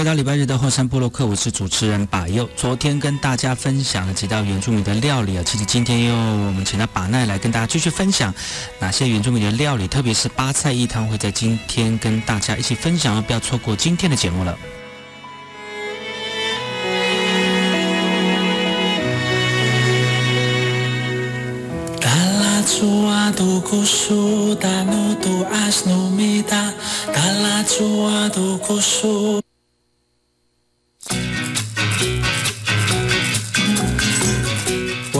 [0.00, 2.48] 回到礼拜日的后山部落克，我是主持人把佑。
[2.56, 8.32] 昨天跟大家分享了几道原住民的料理啊，其实今天又我们请到把奈来跟大家继续分享
[8.78, 14.58] 哪些原住民的料理，特别是八菜一汤会在今天跟大家一起分享，不要错过今天的节目了。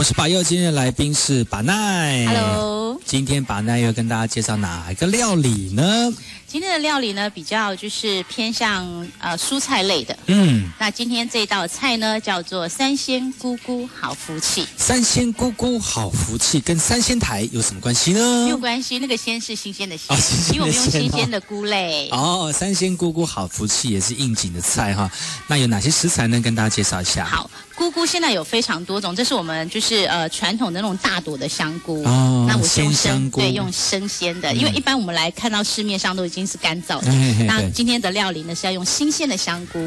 [0.00, 2.25] 我是把佑，今天的来宾是把奈。
[2.25, 6.11] Hello，今天把奈要跟大家介绍哪一个料理呢？
[6.47, 10.19] 今天的料理呢，比较就是偏向呃蔬菜类的。
[10.28, 14.66] 嗯，那今天这道菜呢，叫做三鲜菇菇好福气。
[14.78, 18.44] 三鲜菇菇好福气跟三鲜台有什么关系呢？
[18.44, 20.17] 没有关系，那个鲜是新鲜的鲜，
[20.55, 22.09] 因为我们用新鲜的菇类。
[22.11, 25.11] 哦，三鲜菇菇好福气也是应景的菜哈。
[25.47, 26.41] 那有哪些食材呢？
[26.41, 27.22] 跟大家介绍一下。
[27.27, 27.49] 好，
[27.80, 32.02] 菇菇现在有非常多种，这是我们就是呃传统的那种大朵的香菇。
[32.02, 36.46] 哦，那我鲜香菇，对，用生鲜的，因为一般我们来看到市面上都已经。
[36.50, 37.12] 是干燥的。
[37.44, 39.78] 那今天的料理呢是要用新鲜的香菇。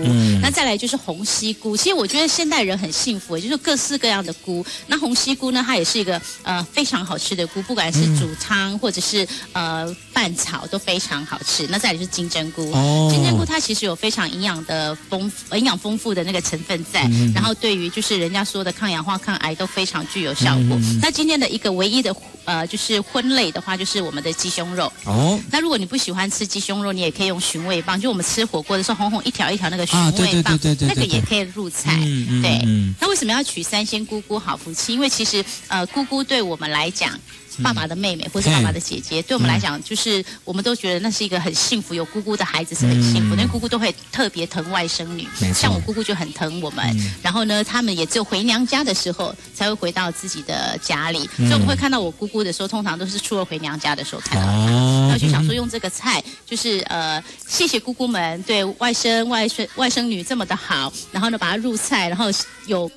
[0.41, 1.75] 那再来就是红西菇。
[1.75, 4.65] 其实我觉得现代人很幸福，就是各式各样的菇。
[4.87, 11.67] 那红西菇呢，它也是一个呃非常好吃的菇，不管是煮汤或者是呃拌炒都非常好吃。
[11.69, 12.63] 那再来就是金针菇。
[13.11, 17.01] 金针菇它其实有非常营养的丰营养丰富的那个成分在，
[17.35, 20.79] 然后对于就是人家说的抗氧化、抗癌都非常具有效果。
[21.01, 24.91] 那今天的一个唯一的呃就是荤类的话，就是我们的鸡胸肉。
[25.05, 25.39] 哦。
[25.51, 26.43] 那如果你不喜欢吃。
[26.53, 31.95] 鸡胸肉你也可以用寻味棒，就我们吃火锅的时候红红一条一条那个寻味棒，那个也可以入菜。
[32.43, 32.61] 对，
[32.99, 34.93] 那为什么要取三鲜姑姑好福气？
[34.93, 37.19] 因为其实呃姑姑对我们来讲。
[37.61, 43.35] 爸爸的妹妹或是爸爸的姐姐，对我们来讲，就是我们都觉得那是一个很幸福，有姑姑的孩子是很幸福。
[43.35, 47.13] 因为姑姑都会特别疼外甥女，像我姑姑就很疼我们。
[47.21, 54.53] 然后呢，他们也只有回娘家的时候才会回到自己的家里，所以我们会看到我姑姑的时候，通常都是初二回娘家的时候看到她。
[54.53, 62.27] 然后就想说，用这个菜，就是呃，谢谢姑姑们对外甥、外孙、外甥女这么的好，然后呢，把它入菜，然后
[62.67, 62.89] 有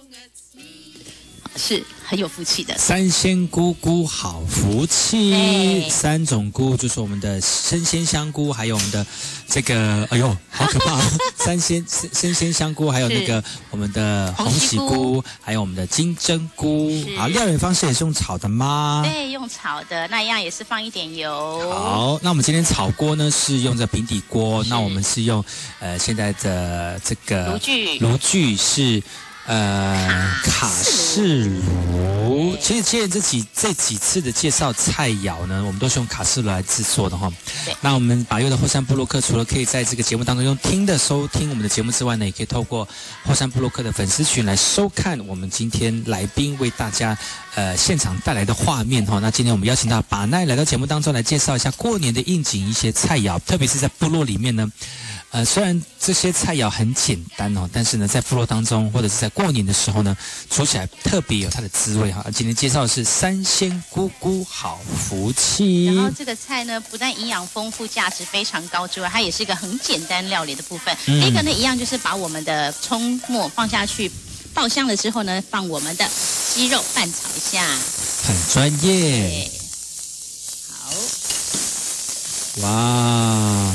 [1.57, 1.83] 是。
[2.09, 9.05] 很有福气的三鲜菇菇好福气，三种菇就是我们的生鲜香菇，还有我们的
[9.49, 11.01] 这个，哎呦，好可怕！
[11.37, 16.93] 三鲜生生鲜香菇，还有那个我们的红喜菇，还有我们的金针菇。
[17.17, 19.03] 好，料理方式也是用炒的吗？
[19.05, 21.73] 对，用炒的，那一样也是放一点油。
[21.73, 25.45] 好，那我们今天炒锅呢是用这平底锅，那我们是用
[25.81, 29.03] 呃现在的这个炉具，炉具是。
[29.47, 37.33] 呃，卡式炉，其实今天这几这几次的介绍菜肴呢，我们都是用卡式炉来制作的哈。
[37.81, 42.89] 那我们把右的后山部落客，除了可以在这个节目当中用听的收听我们的节目之外呢，也可以透过
[43.25, 47.17] 后山部落客的粉丝群来收看我们今天来宾为大家
[47.55, 49.21] 呃现场带来的画面哈。
[49.21, 54.69] 那今天我们邀请到把奈来到节目当中来介绍一下过年的应景一些菜肴，特别是在部落里面呢。
[55.33, 60.17] 呃，虽然这些菜肴很简单哦，但是呢，在部落当中或者是在过年的时候呢，
[60.49, 62.25] 煮起来特别有它的滋味哈。
[62.35, 65.87] 今天介绍的是三鲜菇菇好福气。
[65.87, 70.97] 然后这个菜呢，不但营养丰富、价值非常高之外，它也是一个很简单料理的部分。
[71.05, 74.11] 第一个呢，一样就是把我们的葱末放下去。
[74.55, 76.09] 爆香了之后呢，放我们的
[76.55, 77.63] 鸡肉拌炒一下。
[78.25, 79.51] 很专业。
[80.71, 80.95] 好。
[82.63, 83.75] 哇。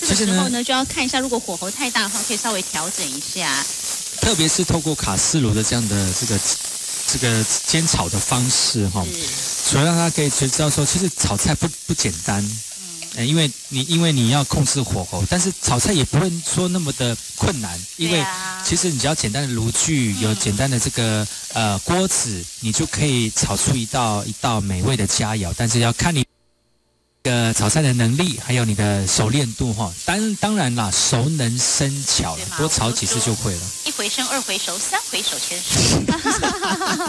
[0.00, 3.64] 这个时候呢，就要看一下，如果火候太大的话，可以稍微调整一下。
[4.20, 6.40] 特别是透过卡式炉的这样的这个
[7.06, 9.04] 这个煎炒的方式哈，
[9.64, 12.42] 所以让他可以知道说，其实炒菜不不简单。
[13.16, 18.24] 嗯，因为你因为你要控制火候，但是炒菜也不会说那么的困难，因为
[18.64, 25.52] 其实你只要简单的炉具，有简单的这个呃锅子，你就可以炒出一道一道美味的佳肴。
[25.56, 26.24] 但是要看你。
[27.28, 33.60] 个炒菜的能力，还有你的熟练度哈，当当然啦，熟能生巧，多炒几次就会了。
[33.84, 36.00] 一回生，二回熟，三回手牵手，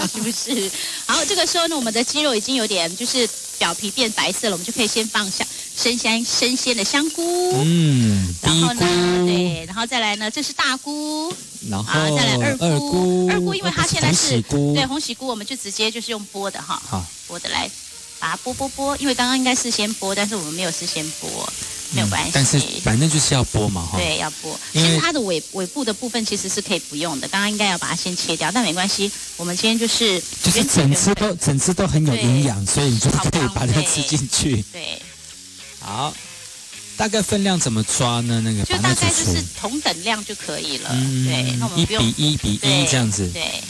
[0.12, 0.69] 是不是？
[1.06, 3.27] 好，这个时候呢，我们的鸡肉已经有点就是
[3.57, 5.45] 表皮变白色了，我们就可以先放下
[5.77, 8.81] 生鲜生鲜的香菇，嗯，然后呢，
[9.25, 11.33] 对，然后再来呢，这是大菇，
[11.69, 17.69] 然后再来二菇，二菇，因为它现在是对红喜菇，我们就直接就是用剥的哈，好，剥的来。
[18.19, 21.27] 把它剥剥剥，因为刚刚应该是先剥，但是我们没有事先剥，
[21.92, 22.31] 没有关系。
[22.33, 23.98] 但是反正就是要剥嘛，哈。
[23.98, 24.56] 对，要剥。
[24.74, 29.10] 其实它的尾尾部的部分其实是可以不用的，刚刚应该要把它先切掉，但没关系。
[29.38, 34.63] 我们今天就是就是整只都整只都很有营养，所以你就可以把它吃进去。
[34.72, 35.01] 对。
[35.80, 36.13] 好，
[36.98, 38.42] 大概分量怎么抓呢？
[38.44, 40.89] 那个就大概就是同等量就可以了。
[40.92, 41.25] 嗯。
[41.25, 43.27] 对，那我们一比一比一这样子。
[43.30, 43.63] 对。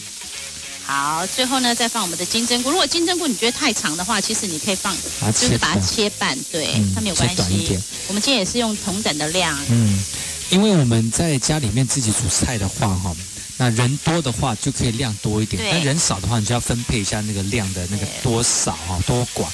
[0.90, 2.72] 好，最后呢，再放我们的金针菇。
[2.72, 4.92] 如果金针菇你觉得太长的话，其实你可以放，
[5.32, 7.80] 就是把它切半，对，它没有关系。
[8.08, 9.56] 我们今天也是用同等的量。
[9.70, 10.04] 嗯，
[10.50, 13.16] 因为我们在家里面自己煮菜的话，哈，
[13.58, 19.46] 那人多的话就可以量多一点，但人少的话，你就要分配一下那个量的那个多少哈，多寡，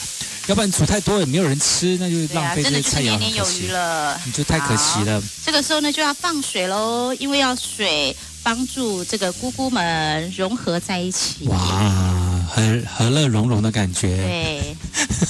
[0.48, 5.22] 要不然煮太多也没有人吃，那就浪费这些菜肴，年年有余了，你就太可惜了。
[5.46, 8.16] 这个时候呢，就要放水喽，因为要水。
[8.46, 11.58] 帮助这个姑姑们融合在一起，哇，
[12.48, 14.16] 和和乐融融的感觉。
[14.18, 14.78] 对，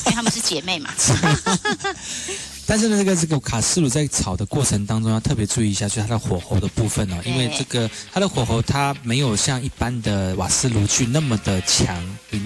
[0.04, 0.90] 因为他们是姐妹嘛。
[2.68, 11.96] 但是呢，这个这个卡斯炉在炒的过程当中要特别注意一下，就是它的火候的部分哦，因为这个它的火候它没有像一般的瓦斯炉具那么的强，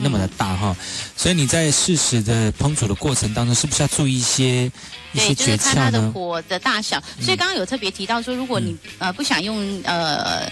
[0.01, 0.75] 那么的大哈，
[1.16, 4.71] 所以你在适时的烹煮的过程当中，是不是要注意一些
[5.13, 5.81] 一些诀窍呢？
[5.86, 10.51] 它的火的大小，所以刚刚有特别提到说，如果你呃不想用呃。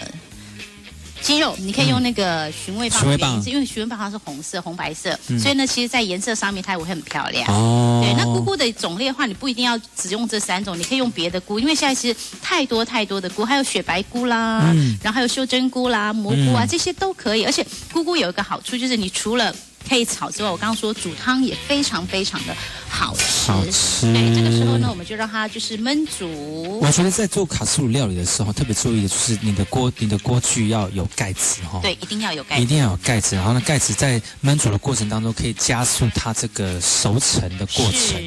[1.20, 2.88] 鸡肉你可以用那个寻味
[3.18, 7.46] 棒，因为寻味棒它是红色、红白色，所以呢，其实在颜色上面它也会很漂亮。
[7.52, 17.44] 哦，对，那菇菇的种类的话，你不一定要只用这三种，你可以用别的菇，因为现在其实太多太多的菇，还有雪白菇啦，然后还有袖珍菇啦、蘑菇啊，这些都可以。
[17.44, 19.54] 而且菇菇有一个好处就是，你除了
[19.88, 22.54] 可以炒之外，我刚刚说煮汤也非常非常的
[22.88, 23.50] 好吃。
[23.50, 24.12] 好吃。
[24.12, 26.78] 对，这个时候呢，我们就让它就是焖煮。
[26.80, 31.80] 我觉得在做卡式炉料理的时候，特别注意的就是你的锅，你的锅具要有盖子哈。
[31.82, 32.56] 对，一定要有盖。
[32.56, 38.22] 子，一定要有盖子，然后呢，盖子在焖煮的过程当中可以加速它这个熟成的过程，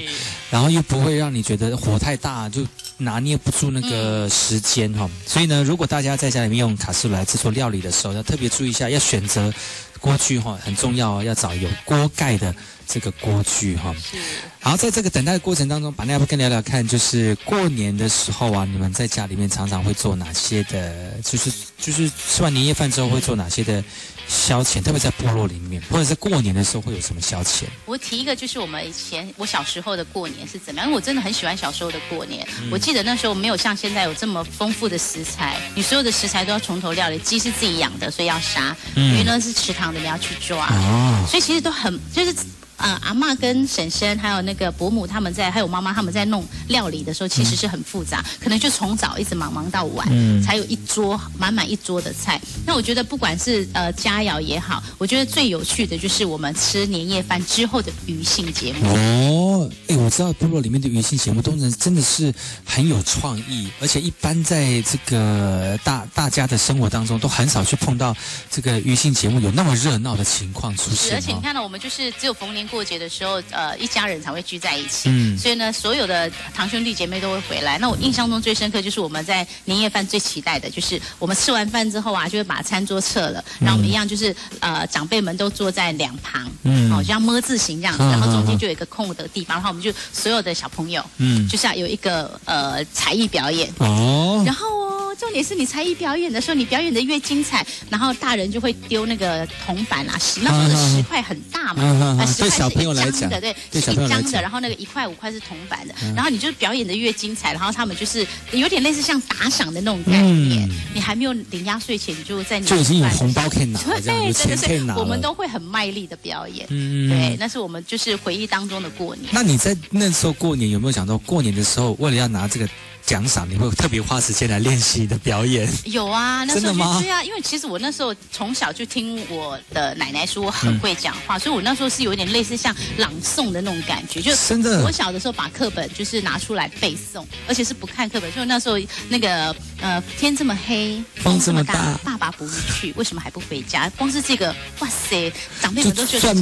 [0.49, 2.65] 然后又不会让你觉得火太大就
[2.97, 5.09] 拿捏不住那个时间哈。
[5.27, 9.53] 所以呢，如果大家在家里面用卡式炉来制作料理的时候，要特别注意一下，要选择。
[10.01, 12.53] 锅具哈很重要哦，要找有锅盖的
[12.87, 13.95] 这个锅具哈。
[14.01, 14.17] 是。
[14.59, 21.13] 好，在这个等待的过程当中，把那要不跟聊聊看，就是过年的时候啊，你们在家里面常常会做哪些的？
[21.23, 23.83] 就是就是吃完年夜饭之后会做哪些的？
[24.28, 27.63] 消遣，特别在部落里面，或者在过年的时候会有什么消遣？
[27.85, 30.87] 我提一个，就是我们以前我小时候的过年是怎么样？
[30.87, 32.47] 因为我真的很喜欢小时候的过年。
[32.71, 37.18] 我记得那时候没有像现在有这么丰富的食材，你所有的食材都要从头料理。
[37.19, 40.68] 鸡是自己养的，所以要杀；鱼呢是池塘的，你要去抓。
[40.68, 42.35] 哦，所以其实都很就是。
[42.81, 50.07] 呃，阿妈跟婶婶还有那个伯母他们在，还有妈妈他们在弄料理的时候，其实是很复杂，可能就从早一直忙忙到晚，
[50.42, 52.42] 才有一桌满满一桌的菜。
[52.66, 58.88] 那我觉得不管是呃佳肴也好，我觉得最有趣的就是我们吃年夜饭之后的余兴节目。
[58.90, 59.41] 哦，
[59.87, 62.33] 哎，我知道部落里面的余兴节目都能真的是
[62.65, 68.15] 很有创意，而且一般在这个大大家的生活当中都很少去碰到
[68.49, 71.15] 这个余兴节目有那么热闹的情况出现。
[71.15, 72.61] 而且你看到我们就是只有逢年。
[72.71, 77.77] 过节的时候，呃，一家人才会聚在一起，嗯，所以呢，所有的堂兄弟姐妹都会回来。
[77.79, 94.68] 那我印象中最深刻就是我们在年夜饭最期待的，就是我们吃完饭之后啊，就会把餐桌撤了，然后我们一样就是呃，长辈们都坐在两旁，嗯，哦，就像么字形这样子，然后中间就有一个空的地方，然后我们就所有的小朋友，嗯，就是要有一个呃才艺表演，哦，然后。
[94.68, 94.88] 哦
[95.19, 101.83] 重点是你才艺表演的时候，你表演的越精彩，然后大人就会丢那个铜板啊，十那时候的十块很大嘛，
[102.19, 119.31] 啊，对小朋友来讲的，对，是一张的，然后那个一块五块是铜板的，然后你就表演的越精彩，然后他们就是有点类似像打赏的那种概念，你还没有领压岁钱，你就在就已经有红包可以拿，对，真的是，我们都会很卖力的表演，嗯，对，那是我们就是回忆当中的过年。
[119.31, 122.68] 那你在那时候过年有没有想到过年的时候为了要拿这个？
[123.05, 125.67] 奖赏你会特别花时间来练习你的表演？
[125.85, 134.21] 有啊， 那时候对啊，因为其实我那时候从小就听我的奶奶说我很会讲话，所以我那时候是有点类似像朗诵的那种感觉。
[134.21, 138.33] 就真的，我小的时候把课本就是拿出来背诵，而且是不看课本。
[138.33, 138.77] 就那时候
[139.09, 143.89] 那个呃天这么黑，风这么大，爸爸不去，为什么还不回家？
[143.97, 146.33] 光是这个，哇塞，长辈们都觉得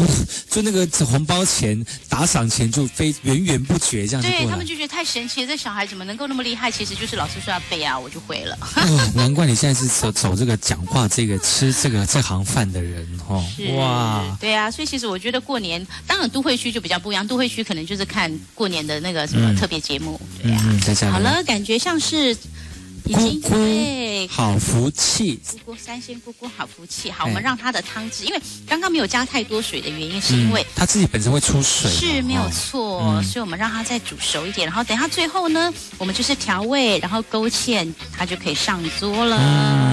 [0.49, 4.21] 就 那个红包钱、打赏钱就非源源不绝这样。
[4.21, 6.59] 对他们就觉得太神奇了，这小孩怎么能够那么厉害？
[6.59, 8.57] 害其实就是老师说要背啊，我就会了。
[9.15, 13.41] 难怪你现在是走走这个讲话、这个吃这个这行饭的人哦。
[13.77, 17.25] 哇，对啊，所以其实我觉得过年，当然都会区就比较不一样。
[17.25, 21.11] 都会区可能就是看过年的那个什么特别节目，对啊。
[21.13, 22.35] 好了，感觉像是。
[23.13, 27.09] 姑姑好福气，姑姑三仙姑姑好福气。
[27.09, 33.21] 好，我们让它的汤汁，因为刚刚没有加太多水的原因，是因为它自己本身会出水，是没有错。
[33.23, 39.37] 所以我们让它再煮熟一点，然后等下最后呢，我们就是调味，然后勾芡，它就可以上桌了。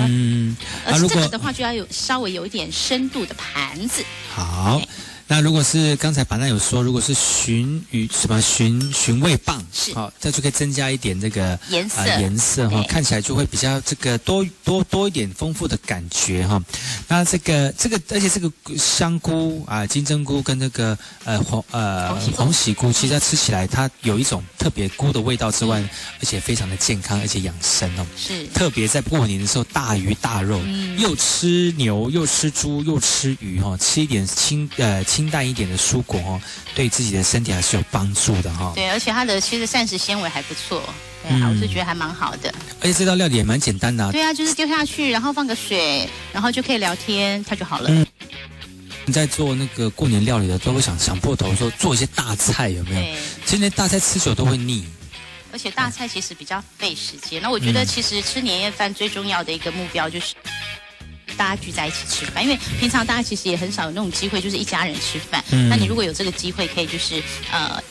[0.09, 4.05] 嗯，而这个的话就要有稍微有一点深度的盘子。
[4.35, 4.81] 好。
[5.29, 9.93] 那如果是刚才板奈有说，如果是寻鱼什么寻寻味棒，是。
[9.93, 16.63] 好，这就可以增加一点这个颜色，颜色哈，看起来就会比较这个多多多一点丰富的感觉哈。
[17.09, 25.81] 那这个这个，而且这个香菇啊，金针菇跟那个呃红呃红喜菇，其实它吃起来它有一种特别菇的味道之外，
[26.21, 28.07] 而且非常的健康，而且养生哦。
[28.17, 30.61] 是，特别在过年的时候，大鱼大肉，
[30.99, 35.03] 又吃牛又吃猪又吃鱼哈，吃一点清呃。
[35.16, 36.41] 清淡一点的蔬果哦，
[36.75, 38.73] 对自己的身体还是有帮助的哈。
[38.75, 40.83] 对，而且它的其实膳食纤维还不错，
[41.23, 42.53] 对啊，我是觉得还蛮好的。
[42.81, 44.11] 而且这道料理也蛮简单的。
[44.11, 47.89] 对啊，就是丢下去，然后放个水，然后就可以聊天，它就好了。
[47.89, 48.05] 嗯。
[49.05, 53.01] 你在做那个过年料理的，都会想想破头说做一些大菜有没有？
[53.01, 53.17] 对。
[53.45, 54.85] 其实大菜吃久都会腻。
[55.53, 57.41] 而且大菜其实比较费时间。
[57.41, 60.35] 那我觉得其实吃年夜饭最重要的一个目标就是。
[61.37, 65.45] 大家聚在一起吃饭，因为平常大家其实也很少有那种机会，就是一家人吃饭。
[65.69, 67.83] 那你如果有这个机会，可以就是呃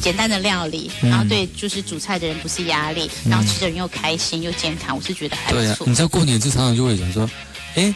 [0.00, 5.86] 简单的料理，然后对就是煮菜的人不是压力，然后吃的人又开心又健康，我是觉得还不错。
[5.86, 7.28] 你知道过年就常常就会讲说，
[7.74, 7.94] 哎。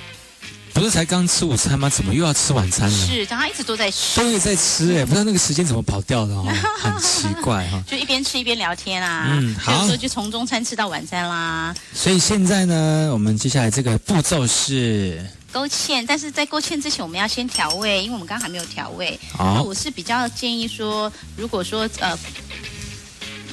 [0.75, 1.89] 不是才刚吃午餐吗？
[1.89, 3.07] 怎么又要吃晚餐了？
[3.07, 6.45] 是，早上一直都在吃，都在吃哎，不知道那个时间怎么跑掉的哦，
[6.81, 7.83] 很奇怪哈。
[7.87, 11.75] 就一边吃一边聊天啊，嗯，好，有时候就从中餐吃到晚餐啦。
[11.95, 19.19] 所以现在呢，我们接下来这个步骤是勾芡，但是在勾芡之前，我们要先调味，因为我们刚刚还没有调味。
[19.39, 22.19] 那我是比较建议说，如果说呃。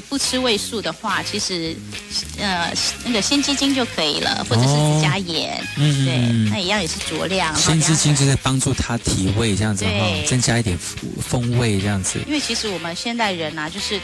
[0.09, 1.75] 不吃味素的话，其实，
[2.39, 2.73] 呃，
[3.05, 7.55] 那个鲜鸡精就可以了，或者是只加盐，嗯，对，那一样也是酌量。
[7.55, 9.91] 鲜鸡精就在帮助它提味，这样子哈，
[10.27, 10.75] 增加一点
[11.21, 12.19] 风味这样子。
[12.25, 14.01] 因为其实我们现代人呐，就是，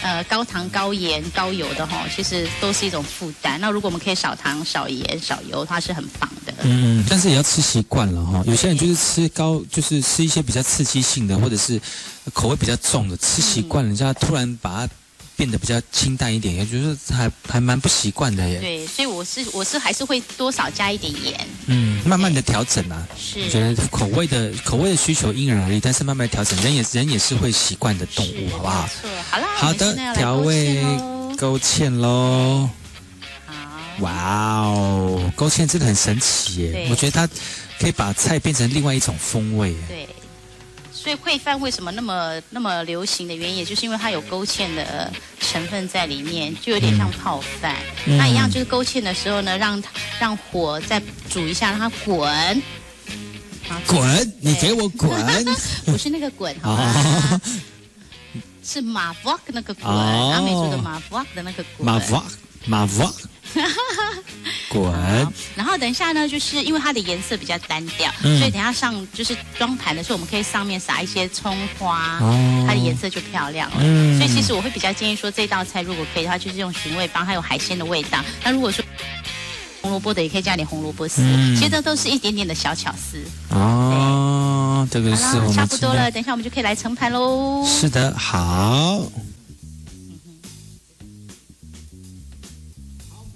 [0.00, 3.60] 呃，高糖、高盐、高油的哈，其实都是一种负担。
[3.60, 6.54] 那如果我们可以少糖、少盐、少油，它是很棒的。
[6.62, 8.40] 嗯，但是也要吃习惯了哈。
[8.46, 11.80] 有些人就是吃高，就是吃一些比较刺激性的，或者是
[12.32, 14.92] 口味比较重的，吃习惯了，人家突然把它。
[15.36, 18.60] 变得比较清淡一点，也就是还还蛮不习惯的耶。
[18.60, 21.48] 对，所以我是我是还是会多少加一点盐。
[21.66, 23.06] 嗯，慢慢的调整啊。
[23.18, 23.42] 是。
[23.42, 28.88] 我觉得口味的口味的需求因人而异，但是慢慢调整，人也人也是会习惯的动物，好不好？
[28.88, 29.46] 错，好啦。
[29.56, 30.82] 好的，调味
[31.36, 32.68] 勾芡喽。
[33.46, 33.54] 好。
[34.00, 36.88] 哇哦，勾芡真的很神奇耶！
[36.90, 37.28] 我觉得它
[37.78, 39.74] 可以把菜变成另外一种风味。
[39.88, 40.08] 对。
[41.02, 47.76] 所以烩饭为什么那么那么流行的原因，也就是因为它有勾芡的成分在里面，就有点像泡饭。
[48.06, 49.82] 那一样就是勾芡的时候呢，让
[50.20, 52.62] 让火再煮一下，让它滚。
[53.86, 54.32] 滚！
[54.40, 55.10] 你给我 滚！
[55.86, 57.40] 不是那个滚，好吗？
[58.62, 61.84] 是马沃那个滚，阿美族的马沃的那个滚。
[61.84, 62.24] 马沃，
[62.66, 63.14] 马沃。
[64.70, 64.90] 滚！
[65.54, 72.18] 然后等一下呢，就是因为它的颜色比较单调，所以等下上就是装盘的时候，我们可以上面撒一些葱花，
[72.66, 73.76] 它的颜色就漂亮了。
[74.16, 78.24] 所以其实我会比较建议说，这道菜如果可以的话，就是用寻味帮，还有海鲜的味道。
[78.42, 78.82] 那如果说
[79.82, 81.20] 红萝卜的，也可以加点红萝卜丝。
[81.54, 83.22] 其实这都是一点点的小巧思。
[83.50, 87.62] 哦，这个是差不多了，等一下我们就可以来盛盘喽。
[87.66, 89.02] 是的，好。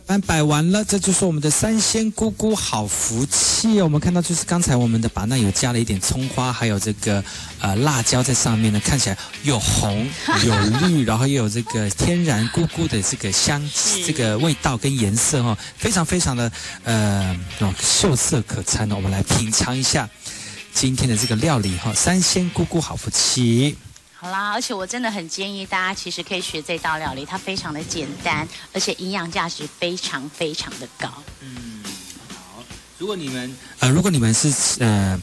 [0.06, 3.84] 班摆完了，这就是我们的三鲜菇菇好福气哦。
[3.84, 7.22] 我们看到就是刚才我们的把那有加了一点葱花，还有这个
[7.58, 10.08] 呃辣椒在上面呢，看起来有红
[10.46, 13.60] 有绿，然后又有这个天然菇菇的这个香
[14.06, 16.52] 这个味道跟颜色哈，非常非常的
[16.84, 17.36] 呃
[17.80, 18.94] 秀色可餐哦。
[18.94, 20.08] 我们来品尝一下
[20.72, 23.76] 今天的这个料理哈，三鲜菇菇好福气。
[24.26, 31.08] 好啦，而且我真的很建议大家，其实可以学这道料理，它非常的简单，而且营养价值非常非常的高。
[31.42, 31.80] 嗯，
[32.34, 32.60] 好。
[32.98, 35.22] 如果你们呃，如果你们是呃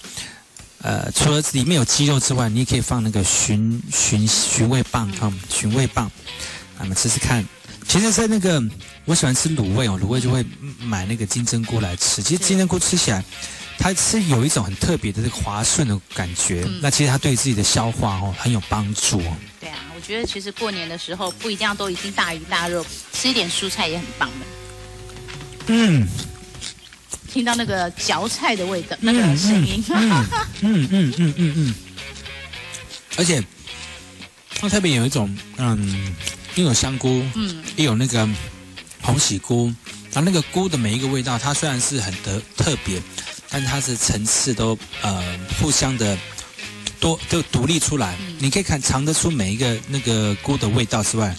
[0.84, 6.10] 呃，除了里面有鸡肉之外，你也可以放那个寻寻寻味棒哈，寻味棒，
[6.80, 7.46] 那么吃吃看。
[7.86, 8.64] 其实，在那个
[9.04, 10.46] 我喜欢吃卤味哦，卤味就会
[10.80, 12.24] 买那个金针菇来吃。
[12.24, 13.22] 其实金针菇吃起来。
[13.84, 19.36] 它是有一种很特别的这个滑顺的感觉，那其实它对自己的消化哦很有帮助哦。
[19.60, 24.46] 对啊，我觉得其实过年的时候不一定要都已经大鱼大肉，吃一点蔬菜也很棒的。
[25.68, 26.08] 嗯，
[27.30, 30.28] 听到那个嚼菜的味道，那个声音，嗯
[30.62, 31.76] 嗯嗯嗯嗯嗯，
[33.18, 33.44] 而且
[34.62, 36.16] 它特别有一种嗯，
[36.56, 38.26] 又有香菇，嗯，又有那个
[39.02, 39.66] 红喜菇，
[40.14, 43.02] 然后那个菇的每一个味道，它虽然是很特特别。
[43.54, 45.24] 但它是层次都呃
[45.62, 46.18] 互相的
[47.00, 51.36] 多都独立出来，你可以看尝得出每一个那个菇的味道之外，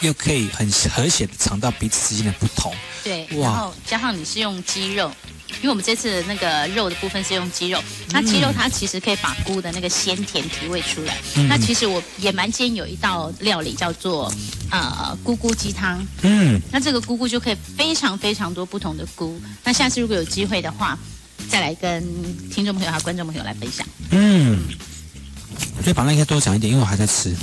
[0.00, 2.72] 又可以很和谐的尝到彼此之间的不同。
[3.02, 5.10] 对，然后加上你是用鸡肉，
[5.56, 11.16] 因为我们这次那个肉的部分是用鸡肉，那鸡肉它其实可以把菇的那个鲜甜提味出来。
[11.48, 14.32] 那其实我也蛮建议有一道料理叫做
[14.70, 16.06] 呃菇菇鸡汤。
[16.22, 19.36] 嗯，那这个菇菇就可以非常非常多不同的菇。
[19.64, 20.96] 那下次如果有机会的话。
[21.48, 22.02] 再来跟
[22.50, 23.86] 听众朋友和观众朋友来分享。
[24.10, 24.58] 嗯，
[25.76, 27.34] 我觉得把那应该多讲一点，因为我还在吃。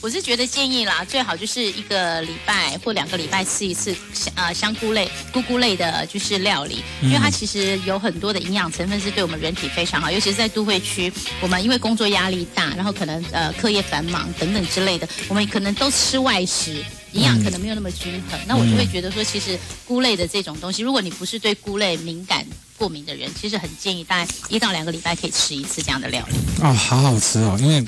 [0.00, 16.84] 我是觉得建议啦，最好就是一个礼拜或两个礼拜吃一次香呃香菇类、菇菇类的，就是料理，因为它其实有很多的营养成分是对我们人体非常好，尤其是在都会区，我们因为工作压力大，然后可能呃课业繁忙等等之类的，我们可能都吃外食。
[17.12, 26.36] 营养可能没有那么均衡，那我就会觉得说，其实菇类的这种东西，如果你不是对菇类敏感过敏的人，其实很建议大概一到两个礼拜可以吃一次这样的料理。
[26.62, 27.82] 哦，好好吃哦，因为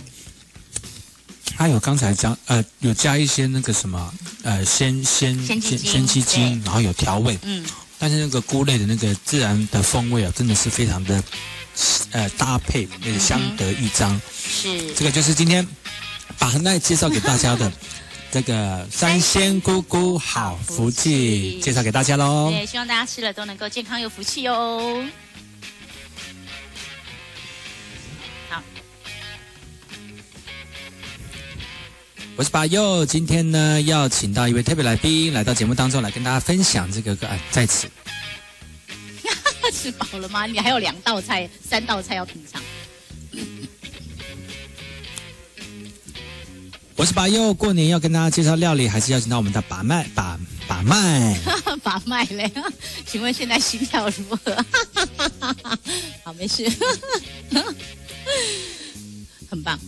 [1.56, 7.64] 它有刚才加呃有加一些那个什么呃鲜鲜鲜鲜鸡精，然后有调味，嗯，
[7.98, 11.22] 但是那个菇类的那个自然的风味啊，真的是非常的
[12.12, 14.18] 呃搭配那个相得益彰。
[14.42, 15.66] 是，这个就是今天
[16.38, 17.70] 把恒奈介绍给大家的。
[18.32, 22.50] 这个三鲜菇菇好福气，介绍给大家喽。
[22.50, 25.04] 对，希望大家吃了都能够健康有福气哦。
[28.48, 28.62] 好，
[32.36, 37.90] 我是巴佑，今天呢要请到一位特别来宾来到节目当中来跟大家分享这个个案，在此。
[39.72, 40.46] 吃饱了吗？
[40.46, 42.60] 你还有两道菜、三道菜要品尝。
[47.00, 51.34] 我是把佑，过年要跟大家介绍料理，还是邀请到我们的把脉把把脉？
[51.82, 52.52] 把脉 嘞？
[53.06, 54.54] 请问现在心跳如何？
[56.22, 56.70] 好，没事，
[59.48, 59.80] 很棒。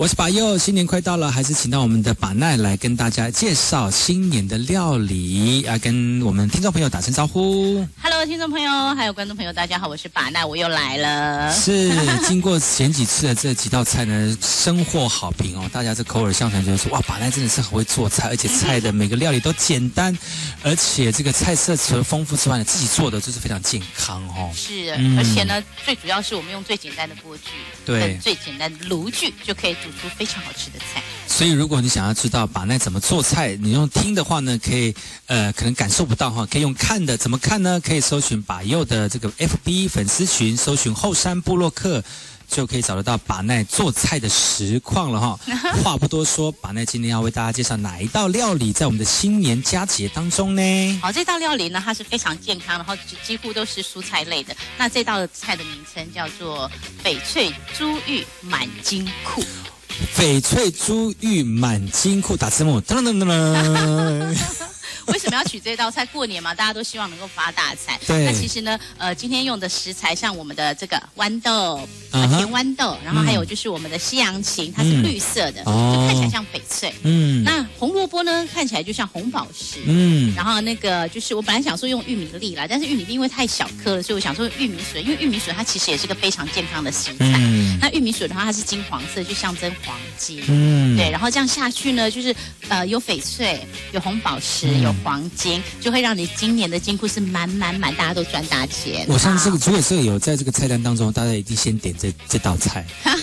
[0.00, 7.86] 我是把佑，新年快到了，还是请到我们的把奈来跟大家介绍新年的料理啊，跟我们听众朋友打声招呼。
[8.00, 11.52] Hello，听众朋友，还有观众朋友，大家好，我是把奈，我又来了。
[11.52, 11.92] 是，
[12.26, 20.16] 经过前几次的这几道菜呢，深获好评哦，大家这口耳相传，就是说哇，把奈真的是很会做菜，而且菜的每个料理都简单，
[20.62, 24.50] 而且这个菜色除了丰富之外呢，自己做的就是非常健康哦。
[24.56, 27.50] 是，而且呢，最主要是我们用最简单的锅具，
[27.84, 29.89] 对，最简单的炉具就可以煮。
[29.92, 34.94] 出非常好吃的菜，所以如果你想要知道把奈怎么做菜，你用听的话呢，可以
[35.26, 37.80] 呃可能感受不到哈，可以用看的，怎么看呢？
[37.80, 42.02] 可以搜寻把右的这个 FB 粉丝群，搜寻后山部落客，
[42.48, 45.38] 就可以找得到把奈做菜的实况了哈。
[45.82, 50.98] 话不多说，把奈今天要为大家介绍哪一道料理，在我们的新年佳节当中呢？
[51.00, 54.54] 好，这道料理呢，它是非常健康，然后几乎都是蔬菜类的。
[54.76, 56.70] 那这道菜的名称叫做
[57.04, 59.44] 翡翠珠玉满金库。
[60.16, 64.36] 翡翠珠玉满金库，打字幕，噔噔噔噔。
[65.08, 66.04] 为什么要取这道菜？
[66.06, 67.98] 过年嘛，大家都希望能够发大财。
[68.06, 68.24] 对。
[68.24, 76.92] 那其实呢，呃，今天用的食材像我们的这个豌豆，甜豌豆，然后还有就是我们的西洋芹，它是绿色的，就看起来像翡翠。
[77.02, 77.44] 嗯。
[77.44, 79.78] 那红萝卜呢，看起来就像红宝石。
[79.86, 80.34] 嗯。
[80.34, 87.26] 然后那个就是我本来想说用玉米粒啦，但是玉米粒因为太小颗了，所以我想说玉米笋，因为玉米笋它其实也是个非常健康的食材。
[87.38, 87.78] 嗯。
[87.80, 90.42] 那玉米笋的话，它是金黄色，就象征黄金。
[90.48, 91.10] 嗯，对。
[91.10, 92.34] 然后这样下去呢，就是
[92.68, 93.60] 呃有翡翠、
[93.92, 99.04] 有红宝石、有黄金，就会让你今年的金库是满满满，大家都赚大钱。
[99.08, 102.86] 我相信这个，如果这个有在这个菜单当中，大家一定先点这这道菜。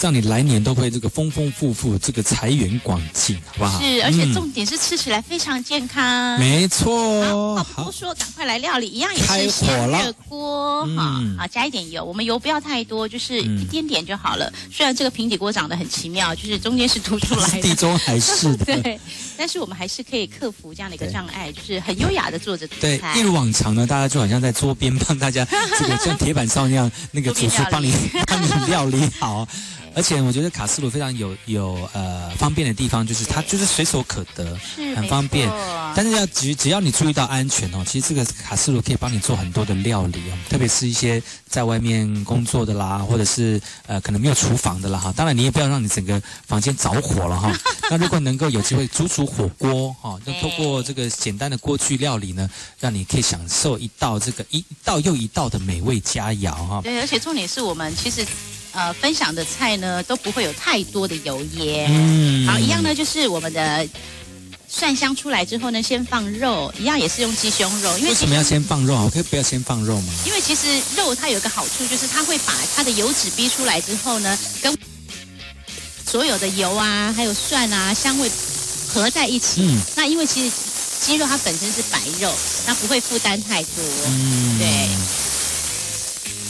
[0.00, 3.82] 让你来年都会这个丰丰富富，这个财源广进，好不好？
[3.82, 6.38] 是，而且重点是吃起来非常健康。
[6.38, 7.62] 没错。
[7.62, 14.50] 好，不说，赶快来料理，一样也是先热锅哈，好加一点油，我们油不要太多，就是一点点就好了。
[14.72, 18.98] 虽然这个平底锅长得很奇妙，就是中间是凸出来的，地中海式的， 对。
[19.36, 25.44] 但是我们还是可以克服这样的一个障碍，就是很优雅的坐着对，一如往常呢，大家就好像在桌边帮大家
[25.78, 27.92] 这个像铁板烧那样，那个 厨师帮你
[28.26, 29.48] 帮你料理好。
[29.94, 34.56] 而且我觉得卡斯炉非常有有呃方便的地方，就是它就是随手可得，
[34.94, 35.50] 很方便。
[35.94, 45.12] 但是要只只要你注意到安全哦，其实这个卡斯炉可以帮你做很多的料理哦，特别是一些在外面工作的啦，或者是呃可能没有厨房的啦哈。
[45.16, 47.52] 当然你也不要让你整个房间着火了哈。
[47.90, 52.48] 那如果能够有机会煮煮火锅哈，那透过这个简单的锅具料理呢，
[52.78, 56.80] 让你可以享受一道这个一道又一道的美味佳肴哈。
[56.84, 58.24] 对，而且重点是我们其实。
[58.72, 61.90] 呃，分享的菜呢都不会有太多的油烟。
[61.90, 63.88] 嗯，好，一样呢，就是我们的
[64.68, 67.98] 蒜香出来之后呢，先放肉，一样也是用鸡胸肉。
[67.98, 69.02] 因为什么要先放肉啊？
[69.02, 70.12] 我可以不要先放肉吗？
[70.24, 74.76] 因为其实肉它有一个好处，就是它会把它的油脂逼出来之后呢，跟
[76.06, 78.30] 所有的油啊，还有蒜啊，香味
[78.88, 79.62] 合在一起。
[79.62, 80.56] 嗯，那因为其实
[81.00, 82.32] 鸡肉它本身是白肉，
[82.66, 83.84] 那不会负担太多。
[84.06, 84.88] 嗯，对。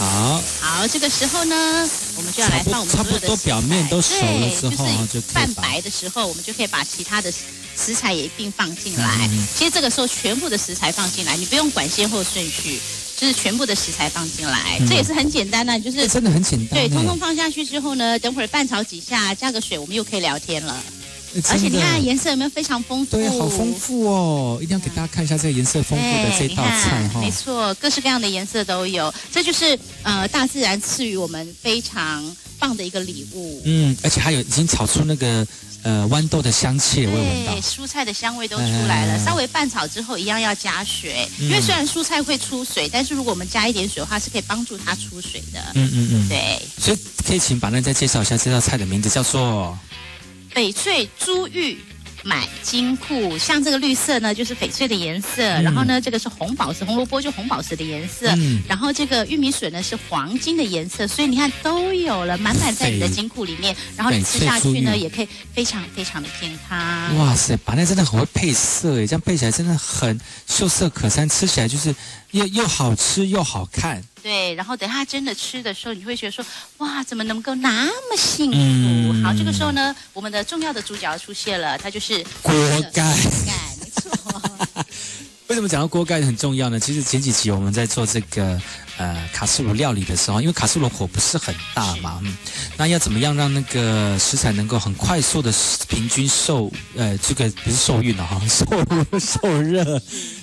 [0.01, 1.55] 好，好，这个时候呢，
[2.17, 7.31] 我们就要来放我们差不多表面都熟了之后，就泛白的时候，我们就可以把其他的
[7.77, 9.29] 食材也一并放进来。
[9.55, 12.81] 其实这个时候全部的食材放进来，你不用管先后顺序，
[13.15, 16.81] 就是全部的食材放进来，这也是很简单的，就是真的很简单。
[16.81, 20.83] 对，通通放下去之后呢，等会儿拌炒几下，加个水，我们又可以聊天了。
[21.49, 23.17] 而且你看颜色有没有非常丰富？
[23.17, 24.59] 对，好丰富哦！
[24.61, 27.21] 一定要给大家看一下这个颜色丰富的这道菜哈。
[27.21, 33.63] 没错，各式各样的颜色都有，这就是呃大自然赐予我们非常棒的一个礼物。
[33.65, 35.47] 嗯，而且还有已经炒出那个
[35.83, 37.55] 呃豌豆的香气，我闻到。
[37.61, 39.25] 蔬菜的香味都出来了。
[39.25, 45.61] 稍微拌炒之后，一样要加水，因为虽然蔬菜会出水，但是如果我们加一点水的话，是可以帮助它出水的。
[45.75, 46.61] 嗯嗯嗯，对。
[46.79, 49.79] 所以可以请板凳再介绍一下这道菜的名字，叫做。
[50.61, 51.79] 翡翠珠玉
[52.23, 55.43] 买金库，像这个绿色呢，就是翡翠的颜色。
[55.63, 58.31] 然后呢，这个是红宝石，红萝卜就红宝石的颜色。
[58.37, 63.75] 嗯然后这个玉米笋呢是黄金的颜色，所以你看都有了，满满在你的金库里面。
[63.97, 67.17] 然后你吃下去呢，也可以非常非常的健康。
[67.17, 71.95] 哇塞，把那真的很会配色诶，这样配起来真的很秀色可餐，吃起来就是
[72.33, 74.05] 又又好吃又好看。
[74.23, 76.45] 对，然后等他真的吃的时候，你会觉得说，
[76.79, 79.23] 哇，怎么能够那么幸福？
[79.25, 82.53] 好，这个时候呢，我们的重要的主角出现了，它就是锅
[82.93, 83.03] 盖。
[83.03, 84.83] 锅盖，没错。
[85.49, 86.79] 为什么讲到锅盖很重要呢？
[86.79, 88.61] 其实前几集我们在做这个
[88.99, 92.37] 呃卡斯炉料理的时候，因为卡斯炉火不是很大嘛，嗯，
[92.77, 95.53] 那要怎么样让那个食材能够很快速的
[95.89, 98.65] 平均受呃这个不是受孕了哈，受
[99.19, 100.01] 受热。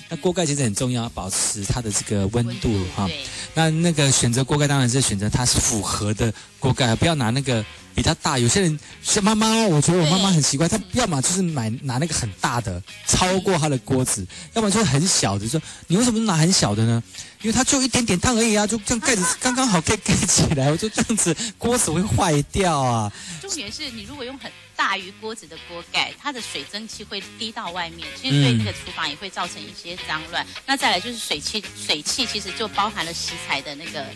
[0.08, 3.08] 那锅盖其实很重要，保持它的这个温度哈。
[3.54, 8.38] 那那个选择锅盖当然是选择它是符合的锅盖，不要拿那个比它大。
[8.38, 15.46] 有些人像妈妈，我觉得我妈妈很奇怪，她要么就是买拿那个很大的，超过她的锅子，要么就是很小的。
[15.48, 17.02] 说你为什么拿很小的呢？
[17.42, 20.70] 因为它就一点点烫而已啊，就这样盖子 刚刚好可以盖起来。
[20.70, 23.12] 我就这样子锅子会坏掉啊。
[23.42, 24.50] 重点是你如果用很。
[24.78, 30.46] 大于锅子的锅盖，它的水蒸气会滴到外面，其实对那个厨房也会造成一些脏乱。
[30.64, 34.06] 那再来就是水汽，水汽其实就包含了食材的那个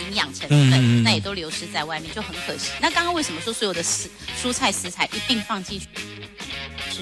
[0.00, 2.70] 营养成分，那也都流失在外面，就很可惜。
[2.80, 4.08] 那刚刚为什么说所有的食
[4.40, 5.86] 蔬菜食材一并放进去？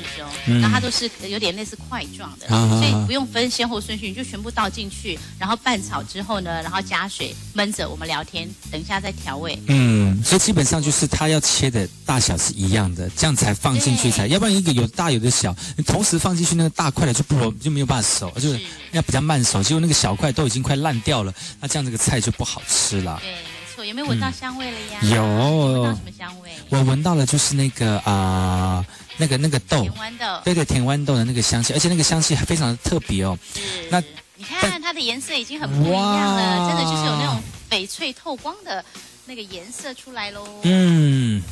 [0.01, 9.59] 是中，那它都是有点类似块状的，所以不用分先后顺序，你就全部倒进去，然后拌炒之后呢，然后加水焖着，我们聊天，等一下再调味。
[9.67, 18.61] 嗯，所以基本上就是它要切的大小是一样的，这样才放进去才，要不然一个有大有的小，你同时放进去那个大块的就不就没有办法熟，就是
[18.93, 23.19] 要比较慢熟，结果那个小块都已经快烂掉了，那这样这个菜就不好吃了。
[23.21, 23.37] 对，没
[23.75, 25.01] 错，有没有闻到香味了呀？
[25.03, 26.51] 有，闻到什么香味？
[26.69, 28.85] 我闻到了，就是那个啊。
[29.21, 33.39] 那个那个豆，甜豌豆，对对，甜豌豆的那个香气，而且那个香气还非常的特别哦。
[33.55, 34.03] 是，那
[34.37, 38.83] 你看它的颜色已经很不一样了，真的就是有那种翡翠透光的
[39.27, 40.45] 那个颜色出来喽。
[40.63, 41.43] 嗯，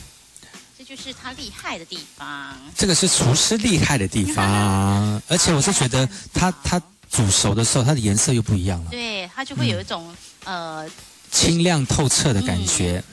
[0.78, 2.56] 这就是它厉害的地方。
[2.74, 8.90] 这个是厨师厉害的地方， 而且我是觉得它它煮熟的时候，它的颜色又不一样了。
[8.90, 10.88] 对，它就会有一种呃
[11.30, 13.04] 清亮透彻的感觉。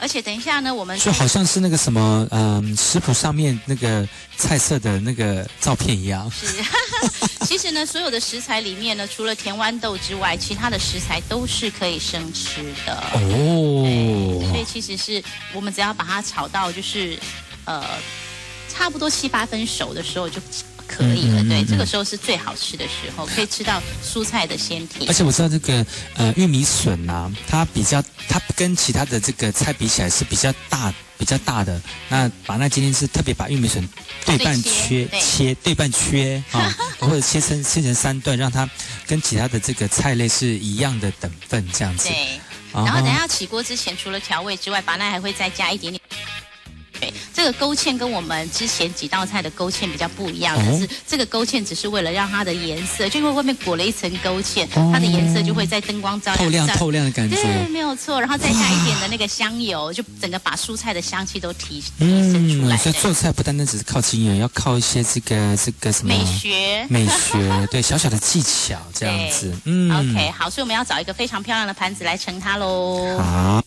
[0.00, 6.30] 而且等一下呢，我们就好像是那个什么，嗯，食谱上面那个菜色的那个照片一样。
[6.30, 6.46] 是，
[7.46, 12.94] 其实呢，所有的食材里面呢，除了甜豌豆之外，其他的食材都是可以生吃的。
[13.14, 14.44] 哦。
[14.50, 15.22] 所以其实是
[15.54, 17.18] 我们只要把它炒到就是，
[17.64, 17.82] 呃，
[18.68, 20.40] 差不多七八分熟的时候就。
[20.86, 25.08] 可以了，对，这个时候是最好吃的时候，可以吃到蔬菜的鲜甜。
[25.08, 31.80] 而且我知道这个呃玉米笋呐，它比较它跟其他的这个菜比起来是比较大比较大的。
[32.08, 33.86] 那把那今天是特别把玉米笋
[34.24, 38.68] 对半切切对半切啊， 或者切成切成三段，让它
[39.06, 42.08] 跟其他的这个菜类是一样的等份这样子。
[42.08, 42.40] 对，
[42.72, 46.00] 然后等下起锅之前，除了调味之外，把那还会再加一点点。
[47.32, 57.36] 这个勾芡跟我们之前几道菜的勾芡比较不一样，但是这个勾芡只是为了让它的颜色，就因为外面裹了一层勾芡，它的颜色就会在灯光照透亮透亮的感觉。
[57.36, 58.20] 对，没有错。
[58.20, 62.76] 然后再加一点的那个香油，就整个把蔬菜的香气都提提升出来。
[62.76, 69.52] 所以做菜不单单只是靠经验，要靠一些这个这个什么美学美学， 对小小的技巧这样子。
[69.64, 73.18] 嗯，OK，好，所以我们要找一个非常漂亮的盘子来盛它喽。
[73.18, 73.62] 好。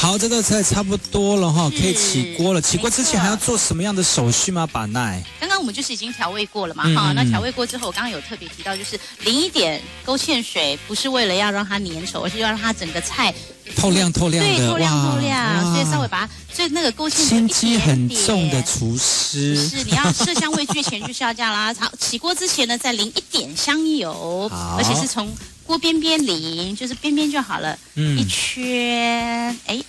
[0.00, 2.62] 好，这道菜差不多了哈，可以起锅了。
[2.62, 4.66] 起锅之前还要做什么样的手续吗？
[4.66, 5.22] 把奈？
[5.38, 7.12] 刚刚我们就是已经调味过了嘛，哈。
[7.12, 13.34] 那调味过之后，我刚刚有特别提到，就是淋一点勾芡水，不是为了要让它粘稠，而是要让它整个菜
[13.76, 15.74] 透亮透亮的，对，透亮透亮。
[15.74, 21.74] 所以稍微把它，所以那个勾芡心机很重的厨师是你要色香味俱全，就是要这样啦。
[21.78, 25.30] 好，起锅之前呢，再淋一点香油， 而且是从。
[25.70, 29.80] 锅边边淋，就是边边就好了，嗯一圈，哎，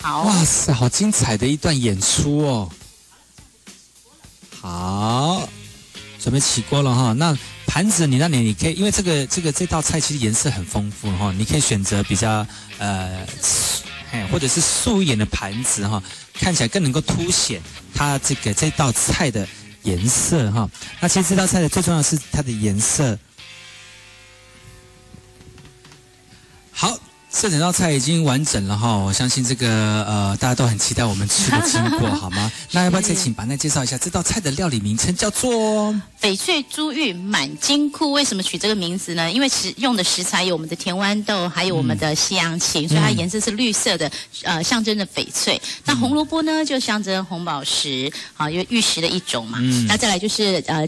[0.00, 2.72] 好，哇塞，好精彩的一段演出哦！
[4.62, 5.46] 好，
[6.18, 7.12] 准备起锅了哈。
[7.12, 12.46] 那盘子你那里你可以，因为这个这个这道菜其实颜色很丰富哈，你可以选择比较
[12.78, 13.26] 呃，
[14.32, 17.60] 或者是素一点的盘子哈，看起来更能够凸显
[17.94, 19.46] 它这个这道菜的
[19.82, 20.66] 颜色哈。
[20.98, 23.18] 那其实这道菜的最重要是它的颜色。
[26.78, 26.94] 好，
[27.32, 29.66] 这整道菜已经完整了哈，我相信这个
[30.04, 32.52] 呃大家都很期待我们吃的经过， 好吗？
[32.72, 35.16] 那要不要再请板奈介绍一下这道菜的料理名称？
[35.16, 38.12] 叫做翡翠珠玉满金库。
[38.12, 39.32] 为什么取这个名字呢？
[39.32, 44.12] 因为食用的食材有我们的甜豌豆，还有我们的西洋芹，所以它颜色是绿色的，
[44.42, 45.58] 呃，象征着翡翠。
[45.86, 49.58] 那红萝卜呢，就象征红宝石，好，因为玉石的一种嘛。
[49.88, 50.86] 那再来就是呃。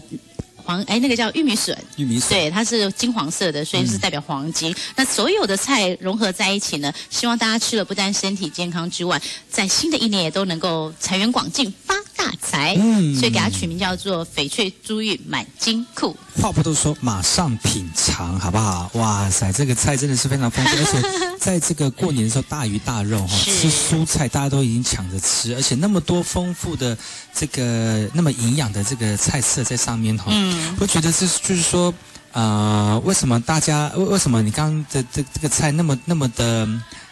[0.69, 4.75] 黄哎，那个叫玉米笋，玉米笋对，它是金黄色的，所以是代表黄金。
[4.95, 12.75] 那所有的菜融合在一起呢，希望大家吃了不但身体健康之外，在新的一年也都能够财源广进，发大财。
[12.79, 16.15] 嗯，所以给它取名叫做翡翠珠玉满金库。
[16.39, 18.91] 话不多说，马上品尝好不好？
[18.93, 21.09] 哇塞，这个菜真的是非常丰富，而且。
[21.39, 26.95] 在这个过年的时候，大鱼大肉哈，吃蔬菜大家都已经抢着吃，而且那么多丰富的
[27.33, 31.93] 这个那么营养的这个菜色在上面哈，嗯，我觉得是就是说，
[32.31, 36.67] 呃，为什么大家为为什么你刚刚的这这个菜那么那么的。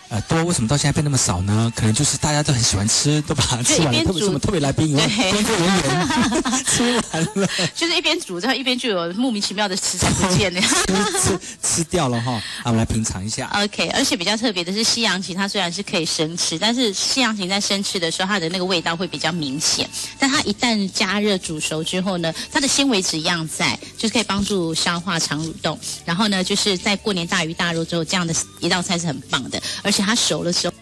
[0.10, 1.72] 呃，多为什么到现在变那么少呢？
[1.76, 4.04] 可能就是大家都很喜欢吃，都把它吃完了。
[4.06, 12.42] 特别什么特别来宾，工作人员吃完了，就是一边煮，然后一边就有莫名其妙的食材不见了，吃吃掉了哈。
[12.64, 13.50] 我们来品尝一下。
[13.62, 19.90] OK，而且比较特别的是西洋芹，它虽然是可以生吃，但是西洋芹在生吃的时候，它的那个味道会比较明显。
[20.18, 25.78] 但它一旦加热煮熟之后呢，它的纤维质一样在，就是可以帮助消化、肠蠕动。
[26.06, 30.04] 然后呢，就是在过年大鱼大肉之后，这样的一道菜是很棒的，而且。
[30.04, 30.74] 它熟的时候，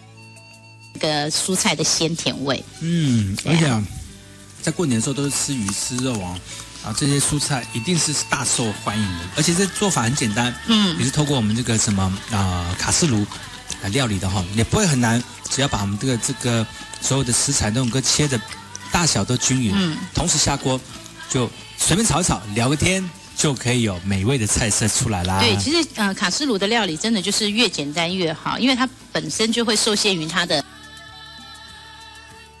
[0.92, 2.62] 那个蔬菜的鲜甜味。
[2.80, 3.82] 嗯，而且啊，
[4.62, 6.38] 在过年的时候都是吃鱼吃肉哦，
[6.84, 9.24] 啊，这些蔬菜一定是大受欢迎的。
[9.36, 13.26] 而且这做法很简单，嗯，也是透过我们这个什么啊卡式炉
[13.82, 16.66] 来料理的哈，也不会很难，只要把我们这个这个
[17.00, 18.40] 所有的食材都能够切的
[18.92, 20.80] 大小都均匀，嗯，同时下锅
[21.28, 23.08] 就随便炒一炒，聊个天。
[23.36, 25.38] 就可以有美味的菜色出来啦。
[25.40, 30.64] 对，其实呃，卡斯炉的料理真的就是越简单越好，因为它本身就会受限于它的，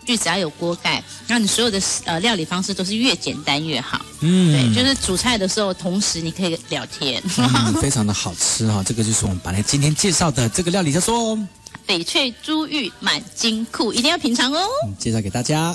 [0.04, 4.04] 就只要有锅盖，那你所有的呃料理方式都是越简单越好。
[4.20, 7.22] 嗯，对，就是煮菜的时候，同时你可以聊天，
[7.80, 8.82] 非常的好吃哈。
[8.84, 11.38] 这个就是我们本来今天介绍的这个料理，叫做
[11.86, 14.60] 翡翠珠玉满金库，一定要品尝哦。
[14.98, 15.74] 介绍给大家。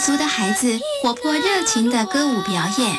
[0.00, 2.96] 族的孩子活泼热情的歌舞表演，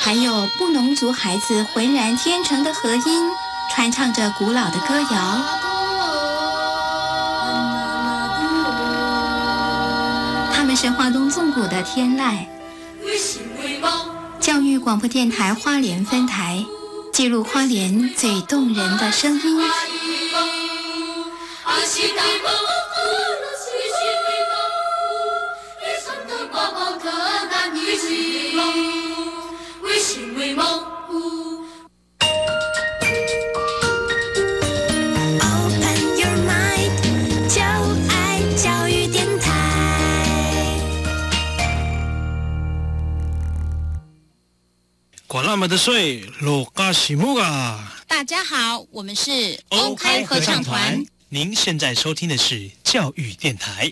[0.00, 3.30] 还有布农族孩子浑然天成的和音，
[3.72, 5.40] 传唱着古老的歌谣。
[10.52, 12.44] 他们是华东纵谷的天籁。
[14.40, 16.64] 教育广播电台花莲分台，
[17.18, 19.60] 记录花莲最动人的声音。
[45.50, 47.96] 那么的睡，罗嘎西木啊！
[48.06, 51.02] 大家好，我们是欧开合唱团。
[51.30, 53.90] 您现在收听的是教育电台。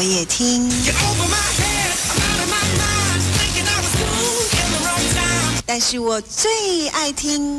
[0.00, 0.66] 我也听，
[5.66, 7.58] 但是我最爱听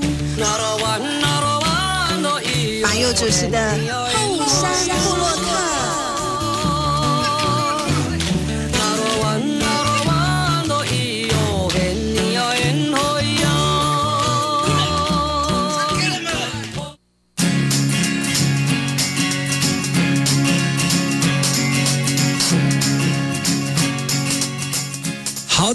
[2.82, 3.77] 马佑主持的
[4.12, 4.73] 后山
[5.04, 5.70] 部落客。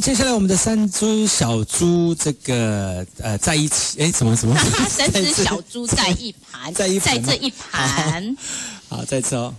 [0.06, 4.56] 接下来我们的三只小猪，这个呃，在一起，哎，什么什么？
[4.88, 8.36] 三只小猪在一盘，在一在这一盘。
[8.88, 9.52] 好，再次哦。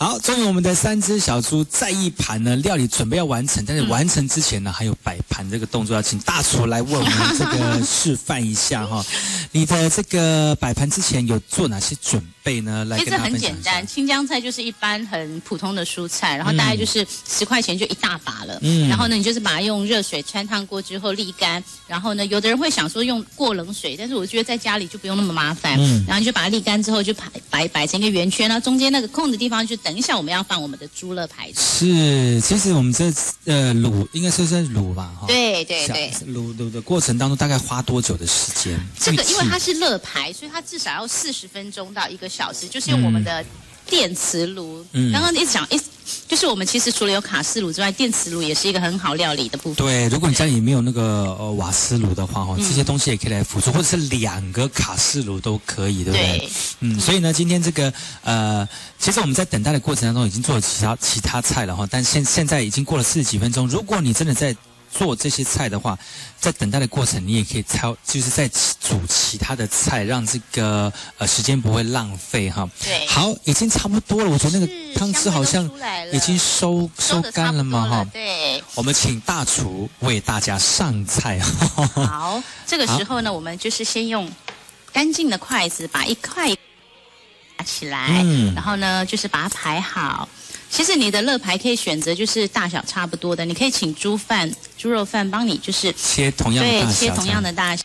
[0.00, 9.04] 好，终于我们的三只小猪在一盘呢，料理准备要完成，但是完成之前呢，还有摆盘这个动作要请大厨来为我们这个示范一下哈。
[9.50, 12.84] 你的这个摆盘之前有做哪些准备呢？
[12.84, 18.56] 来，其实很简单，青江菜就是一般很普通的蔬菜，然后大概就是十块钱就一大把了。
[18.62, 25.76] 嗯，然后呢，你就是把它用热水穿烫过之后沥干，然后呢，有的人会想说用过冷水，但是我觉得在家里就不用那么麻烦。
[25.80, 29.76] 嗯，然后你就把它沥干之后就摆摆摆成一个圆圈，然后中间那个空的地方就。
[29.88, 31.50] 等一下，我们要放我们的猪肋排。
[31.54, 33.06] 是，其实我们这
[33.46, 35.12] 呃卤应该是在卤吧？
[35.20, 36.10] 哈，对对对。
[36.26, 38.78] 卤卤的过程当中大概花多久的时间？
[38.98, 43.44] 这个因为它是肋排，所以它至少要四十分钟到一个小时，就是用我们的。
[43.90, 45.80] 电磁炉，刚刚一直讲一，
[46.28, 49.76] 就是我们其实除了有卡式炉之外，电磁炉也是一个很好料理的部分。
[49.76, 56.50] 对，如果你家里没有那个呃瓦斯炉的话，哈，这些东西也可以来辅助，或者是两个卡式炉都可以，对不对？
[56.80, 64.54] 嗯，所以呢，今天这个呃，其实我们在等待的过程当中已经做了其他其他菜了哈，但现现在已经过了四十几分钟，如果你真的在。
[64.90, 65.98] 做这些菜的话，
[66.40, 72.68] 在等待的过程，你也可以操，就是在煮其他的菜，让这个呃时间不会浪费哈。
[72.82, 74.30] 对，好，已经差不多了。
[74.30, 75.68] 我觉得那个汤汁好像
[76.12, 78.04] 已经收收干了嘛哈。
[78.12, 81.38] 对，我们请大厨为大家上菜。
[81.94, 84.30] 好，这个时候呢，我们就是先用
[84.92, 86.48] 干净的筷子把一块
[87.58, 90.28] 拿起来，嗯然后呢，就是把它排好。
[90.70, 97.82] 其实你的乐牌可以选择，就是大小差不多的，你可以请猪饭、猪肉饭帮你就是切同样的大小，对，切同样的大小。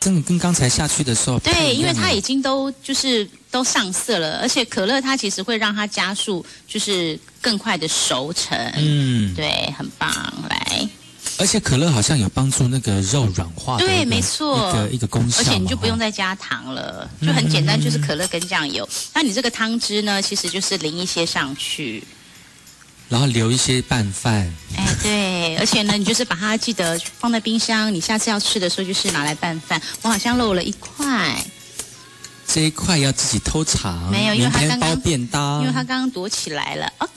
[0.00, 8.58] 真的跟刚才下去的时候，对，因为它已经都就是都上色了，而且可乐它其实会让它加速，就是更快的熟成。
[8.76, 10.10] 嗯，对，很棒，
[10.50, 10.88] 来。
[11.38, 15.38] 而且可乐好像有帮助那个肉软化，对，没错，一个一个功效。
[15.40, 18.88] 而且你就不用再加糖了，就很简单，就是可乐跟酱油。
[19.14, 22.04] 那你这个汤汁呢，其实就是淋一些上去。
[23.08, 24.50] 然后留一些拌饭。
[24.74, 29.80] 哎，对，而且呢，你就是把它记得放在冰箱，你下次要吃的时候就是拿来拌饭。
[30.00, 31.44] 我好像漏了一块，
[32.46, 36.90] 这一块要自己偷藏，没有，因为他刚刚包便当，因为他刚刚躲起来了。
[36.98, 37.12] OK，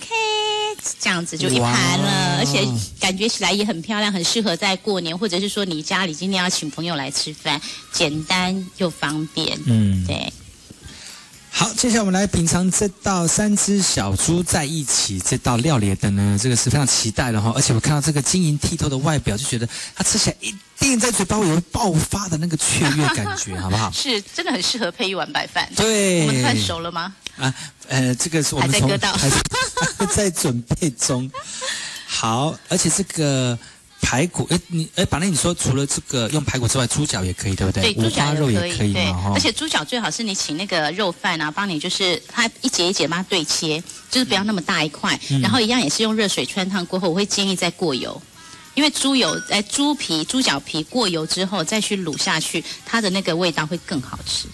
[1.00, 2.66] 这样子就一盘了，而且
[3.00, 7.60] 感觉起来也很漂亮，很适合在过年，或者是说你家里今天要请朋友来吃饭，
[7.92, 9.58] 简单又方便。
[9.66, 10.32] 嗯，对。
[11.50, 17.54] 好，接下来我们来品尝这道三只小猪在一起这道料理的呢，这个是非常期待的哈。
[17.56, 19.66] 而且我看到这个晶莹剔透的外表，就觉得
[19.96, 23.90] 它吃起来一定在嘴巴会有爆发的那个雀跃感觉，好不好？
[23.96, 25.72] 是，真的很适合配一碗白饭。
[25.78, 27.16] 对，我们饭熟了吗？
[27.38, 27.54] 啊，
[27.90, 29.14] 呃，这个是我们还在割到，
[29.98, 31.30] 还在准备中。
[32.08, 33.58] 好，而且这个。
[34.02, 37.92] 排骨，哎，你哎，反正你说除了这个用排骨之外，猪脚也可以，对不对？
[37.92, 39.04] 对，猪脚肉也可以，对。
[39.34, 43.82] 而且猪脚最好是你请那个肉贩啊，帮你就是它一节一节把它对切，
[44.12, 45.20] 就是不要那么大一块。
[45.42, 48.22] 然后一样也是用热水穿烫过后，我会建议再过油，
[48.76, 54.48] 因为猪油哎，猪皮、猪脚皮过油之后再去卤下去，它的那个味道会更好吃。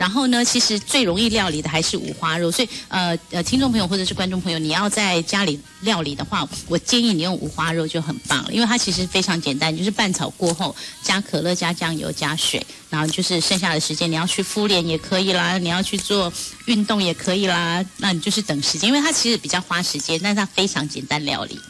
[0.00, 16.32] 然后呢，其实最容易料理的还是五花肉，所以呃呃，听众朋友或者是观众朋友，你要在家里料理的话，我建议你用五花肉就很棒了，因为它其实非常简单，就是拌炒过后加可乐、加酱油、加水，然后就是剩下的时间你要去敷脸也可以啦，你要去做
[16.64, 21.60] 运动也可以啦，那你就是等时间，因为它其实比较花时间，但是它非常简单料理。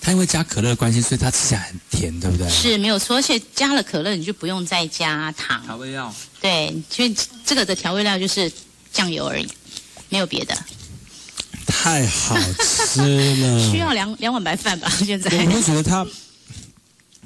[0.00, 2.48] 它因为加可乐的关系，所以它吃起来很甜，对不对？
[2.48, 5.62] 是没有错，而且加了可乐，你就不用再加糖。
[5.64, 6.14] 调味料。
[6.44, 8.52] 对，所以这个的调味料就是
[8.92, 9.48] 酱油而已，
[10.10, 10.54] 没有别的。
[11.66, 13.00] 太好吃
[13.40, 13.58] 了。
[13.72, 14.86] 需要两两碗白饭吧？
[14.90, 15.30] 现在。
[15.30, 16.06] 我会觉得它，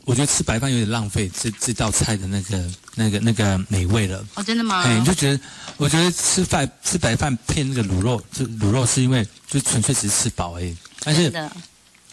[0.05, 2.65] 我觉得吃白饭有点浪费这这道菜的那个
[2.95, 4.25] 那个那个美味了。
[4.37, 4.85] 哦，真的吗？
[4.85, 5.41] 哎，你就觉得，
[5.79, 11.33] 我觉得吃饭吃白饭配那个卤肉，就卤肉是因为就纯粹只是吃饱而已，但是。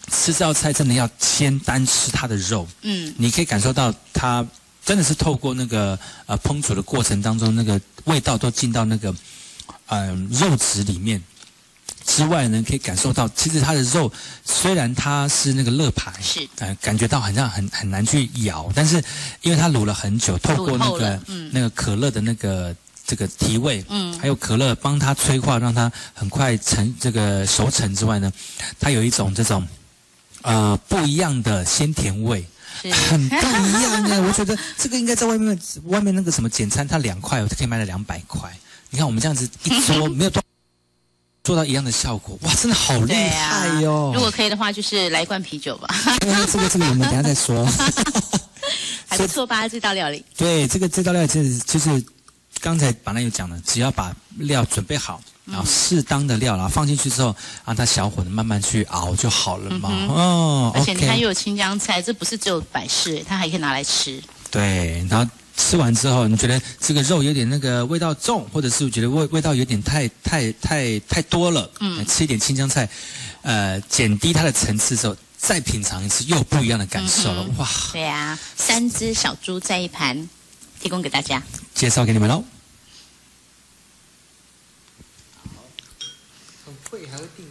[0.08, 4.46] 吃这道菜真的要先单吃它的肉，嗯，你可以感受到它
[4.86, 9.14] 真的是透过那个呃烹煮的过程当中，那个味道都进到那个
[9.88, 11.22] 嗯肉质里面。
[12.04, 14.10] 之外呢，可以感受到其实它的肉
[14.44, 19.02] 虽然它是那个肋排，是呃感觉到好像很很难去咬，但是
[19.42, 21.20] 因为它卤了很久，透过那个
[21.50, 22.74] 那个可乐的那个
[23.04, 28.32] 这个提味，嗯，还有可乐帮它催化，让它很快成这个熟成之外呢，
[28.78, 29.66] 它有一种这种。
[30.42, 32.46] 呃，不一样的鲜甜味，
[32.82, 34.20] 很不一样哎！
[34.20, 38.50] 我觉得这个应该在外面，外面那个什么简餐，它两块，我就可以卖了两百块。
[38.90, 40.42] 你看我们这样子一桌，没有多
[41.44, 44.12] 做到一样的效果，哇，真的好厉害哟！
[44.14, 45.88] 如果可以的话，就是来一罐啤酒吧。
[46.20, 47.66] 这个这个我们等下再说。
[49.08, 49.68] 还不错吧？
[49.68, 50.24] 这道料理。
[50.36, 52.04] 对，这个这道料理就是就是
[52.60, 55.20] 刚才本来有讲了，只要把料准备好。
[55.46, 57.32] 然后适当的料，然后放进去之后，
[57.64, 59.88] 让它小火的慢慢去熬就好了嘛。
[60.08, 64.20] 哦，而且你看又有青江菜，这不是只有摆饰，它还可以拿来吃。
[64.50, 72.88] 对，然后吃完之后，你觉得这个肉有点那个味道重，或者是觉得味味道有点太太太太多了，嗯，吃一点青江菜，
[73.42, 77.46] 呃，减低它的层次之后，再品尝一次，又不一样的感受了。
[77.56, 80.28] 哇，对啊，三只小猪在一盘，
[80.86, 81.42] 提供给大家，
[81.74, 82.44] 介绍给你们喽。
[87.10, 87.44] 还会定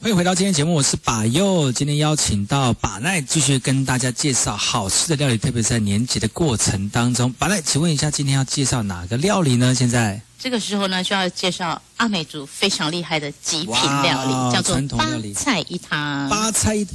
[0.00, 1.72] 欢迎回到今天节目，我是把佑。
[1.72, 7.32] 今天邀请到把奈继续跟大家介绍好吃的料理，特别是在年节的过程当中。
[7.32, 9.74] 把奈，请问一下，今天要介绍哪个料理呢？
[9.74, 16.28] 现在这个时候呢，就要介绍阿美族非常厉害的极品料理，叫做八菜一汤。
[16.28, 16.86] 八菜一。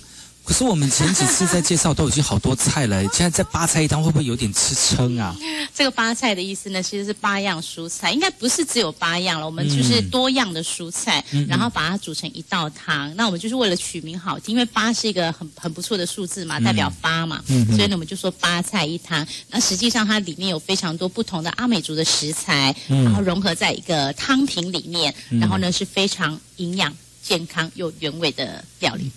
[0.46, 5.36] 可是我们前几次在介绍都已经好多菜了，现在在八菜一汤会不会有点吃撑啊？
[5.74, 13.16] 这个八菜的意思呢，其实是八样蔬菜，应该不是只有八样了，我们就是多样的蔬菜，然后把它煮成一道汤。
[13.16, 19.26] 那我们就是为了取名好听，因为八是一个很很不错的数字嘛，代表八嘛，所以呢我们就说八菜一汤。
[19.50, 29.10] 那实际上它里面有非常多不同的阿美族的食材，然后融合在一个汤品里面，然后呢是非常营养、健康又原味的料理。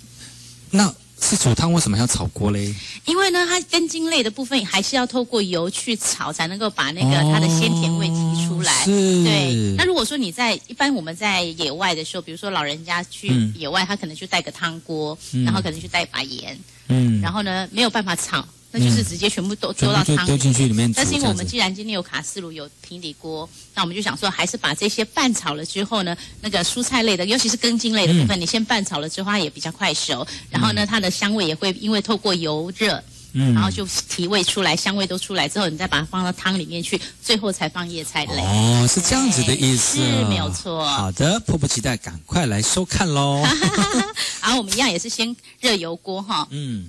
[0.71, 2.75] 那是煮汤为什么要炒锅嘞？
[3.07, 8.85] 因为呢，它根茎类的部分还是要透过油去炒，才能够把那个它的鲜甜味提出来。
[8.85, 9.75] 对。
[9.77, 16.59] 那如果说你在一般我们在野外的时候，比如说老人家去野外，他可能就带个汤锅，然后可能就带一把盐，
[16.89, 18.47] 嗯，然后呢没有办法炒。
[18.77, 20.93] 那就是直接全部都丢到汤丢进去里面。
[20.93, 30.27] 但是因为我们既然今天有卡式炉、有平底锅，那我们就想说，还是把这些拌炒了之后呢，那个蔬菜类的，尤其是根茎类的部分，你先拌炒了之后，它也比较快熟。
[30.51, 33.03] 然后呢，它的香味也会因为透过油热，
[33.33, 38.43] 嗯，然后就提味出来，香味都出来之后，你再把它放到汤里面去，最后才放叶菜类。
[38.43, 40.87] 哦，是这样子的意思，是没有错。
[40.87, 43.43] 好的，迫不及待，赶快来收看喽。
[44.43, 46.47] 然后我们一样也是先热油锅哈。
[46.51, 46.89] 嗯。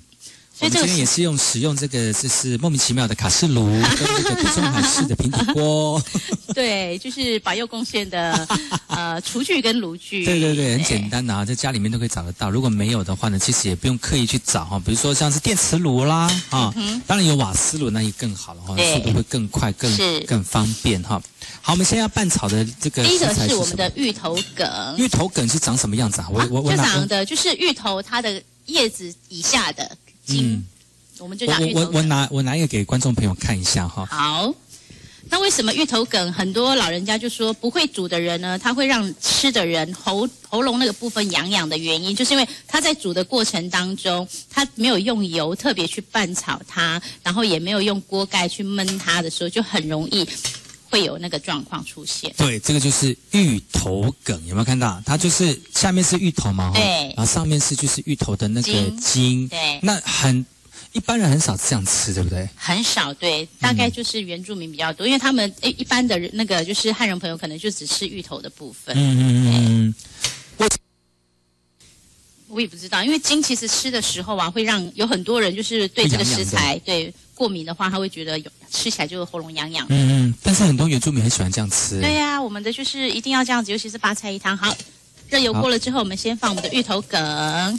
[0.58, 6.04] 所以今天也是用使用这个，就是莫名其妙的卡式炉 跟这个地中海式的平底锅。
[6.56, 8.48] 对，就是保佑贡献的
[8.88, 10.26] 呃厨具跟炉具。
[10.26, 12.50] 对对对，很简单的啊，在家里面都可以找得到。
[12.50, 14.80] 如果没有的话呢，其实也不用刻意去找哈。
[14.84, 16.74] 比如说像是电磁炉啦啊，
[17.06, 21.22] 当然有瓦斯炉那也更好了哈，速度会更快更更方便哈。
[21.62, 24.96] 好，我们现在要拌炒的这个第一个是我们的芋头梗。
[24.98, 26.28] 芋头梗是长什么样子啊？
[26.32, 29.96] 我我我就长的就是芋头它的叶子以下的。
[30.30, 30.66] 嗯，
[31.20, 34.06] 我们就讲我我我拿我拿一个给观众朋友看一下哈。
[34.06, 34.54] 好，
[35.30, 38.58] 那为什么芋头梗很多老人家就说不会煮的人呢？
[38.58, 50.26] 他会让吃的人喉喉咙那个部分痒痒的原因，就是因为他在煮的过程当中，他没有用油特别去拌炒它，然后也没有用锅盖去焖它的时候，就很容易
[50.90, 52.34] 会有那个状况出现。
[52.38, 55.02] 对，这个就是芋头梗，有没有看到？
[55.06, 60.46] 它就是下面是芋头嘛，对，然后上面是就是芋头的那个筋，对，那很
[60.94, 62.48] 一般人很少这样吃，对不对？
[62.56, 68.96] 很少，对，大概就是原住民比较多，因为他们诶一般的那个就是汉人朋友可能就只吃芋头的部分。
[68.98, 69.96] 嗯嗯嗯。
[72.58, 77.14] 我我也不知道，因为筋其实吃的时候啊，会让有很多人就是对这个食材对。
[77.36, 79.86] 过敏的话，他会觉得有吃起来就喉咙痒痒。
[79.90, 82.02] 嗯嗯，但是很多原住民很喜欢这样吃。
[82.02, 84.58] 对呀，我们的就是一定要这样子，尤其是八菜一汤。
[84.58, 84.76] 好，
[85.30, 87.22] 热油过了之后，我们先放我们的芋头梗。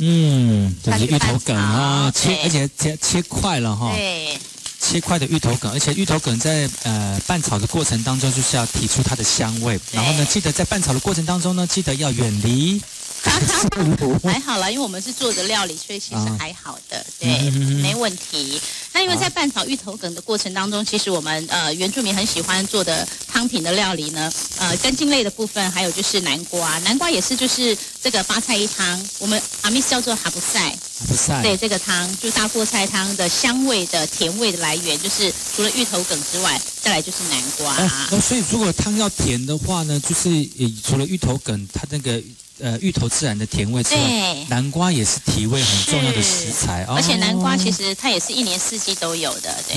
[0.01, 3.93] 嗯，芋头梗啊，切而且切切块了哈。
[3.97, 4.39] 对，
[4.79, 9.77] 切块的芋头梗，而且芋头梗在呃拌炒的过程当中，就是要提出它的香味。
[9.91, 12.81] 然后呢，记得在拌炒的过程当中呢，记得要远离。
[14.25, 17.51] 还好啦，因为我们是做的料理，所以其实还好的，对，
[17.83, 18.61] 没问题。
[18.93, 37.77] 那因为在拌炒芋头梗的过程当中，其实我们呃原住民很喜欢做的汤品的料理呢，呃根茎类的部分，还有就是南瓜，南瓜也是就是这个八菜一汤，我们阿密斯叫做哈布赛，哈布赛，对这个汤就大锅菜汤的香味的甜味的来源，就是除了芋头梗之外，再来就是南瓜。
[38.11, 40.49] 那所以如果汤要甜的话呢，就是
[40.83, 42.23] 除了芋头梗，它那个。
[42.61, 46.85] 呃，芋头自然的甜味之外，南瓜也是提味很重要的食材。
[46.89, 49.77] 而且南瓜其实它也是一年四季都有的，对。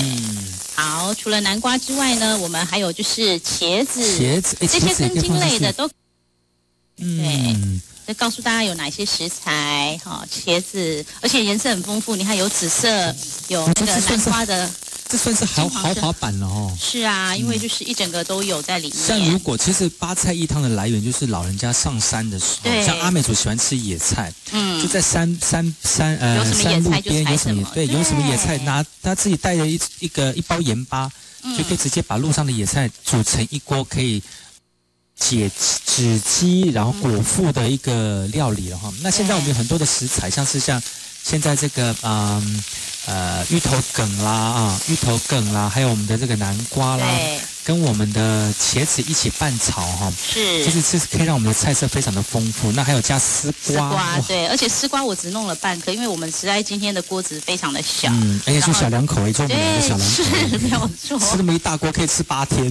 [0.74, 5.88] 好，除了南瓜之外呢，我们还有就是茄子，茄子这些根茎类的都，
[6.96, 7.56] 对。
[8.04, 13.14] 再告诉大家有哪些食材哈，茄子，而且颜色很丰富，你看有紫色，
[13.46, 14.68] 有那个南瓜的。
[15.12, 16.74] 这算是豪豪华版了哦。
[16.80, 18.96] 是啊，因为就是一整个都有在里面。
[18.96, 31.12] 像如果其实八菜一汤的来源就是老人家上山的时候，像阿美族喜欢吃野菜，嗯，就在山山山呃山路边有什么对有什么野菜，拿他自己带着一一个一包盐巴，
[31.58, 34.22] 就可以直接把路上的野菜煮成一锅可以
[35.14, 35.50] 解
[35.84, 38.90] 脂饥然后果腹的一个料理了哈。
[39.02, 40.82] 那现在我们有很多的食材，像是像
[41.22, 42.64] 现在这个嗯。
[43.04, 47.04] 呃，芋头梗啦，啊，芋头梗啦，还有我们的这个南瓜啦，
[47.64, 52.70] 跟我们的茄子一起拌炒哈，是，就是其实可以让我们的菜色非常的丰富。
[52.70, 62.62] 那还有加丝瓜，丝瓜对，而且丝瓜我只弄了半颗，因为我们实在今天的锅子非常的小，嗯，而且就小两口，一桌两个小两口，是没有错，吃那么一大锅可以吃八天，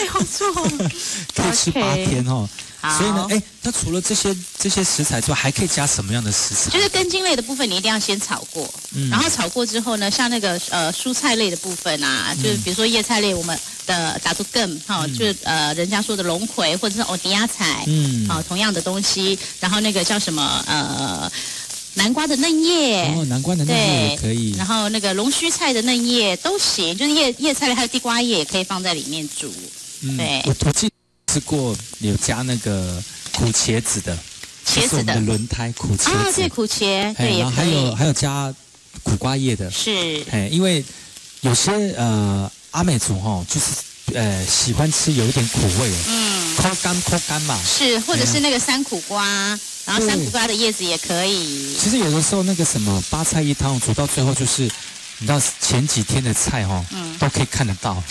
[0.00, 0.52] 没有错，
[1.36, 2.48] 可以吃八天哦。
[2.82, 6.70] 所以呢，哎，那除了这些这些食材之外，还可以加什么样的食材？
[6.70, 9.10] 就是根茎类的部分，你一定要先炒过，嗯。
[9.10, 21.30] 然后炒过之后呢，像那个呃蔬菜类的部分啊，就是比如说叶菜类，我们的打出更哈，就是呃人家说的龙葵或者是欧迪亚菜，嗯，好同样的东西，然后那个叫什么呃
[21.94, 29.52] 南瓜的嫩叶，哦，南瓜的嫩叶也可以，然后那个龙须菜的嫩叶都行，就是叶叶菜类还有地瓜叶也可以放在里面煮，
[30.16, 30.42] 对。
[30.46, 30.90] 我我记。
[31.30, 33.00] 吃过有加那个
[33.32, 34.16] 苦茄子的，
[34.66, 35.14] 茄子的。
[35.20, 36.10] 轮胎苦茄子。
[36.10, 38.52] 啊，对苦茄，对，然后还有还有加
[39.04, 40.84] 苦瓜叶的，是，哎，因为
[41.42, 43.66] 有些呃阿美族哈，就是
[44.18, 49.24] 呃喜欢吃有一点苦味的，嗯，抠干抠干嘛，是，或者是那个山苦瓜，
[49.84, 51.76] 然后山苦瓜的叶子也可以。
[51.78, 54.68] 其实有的时候那个什么八菜一汤煮到最后就是。
[55.22, 56.82] 你知道前几天的菜哈，
[57.18, 58.02] 都可以看得到，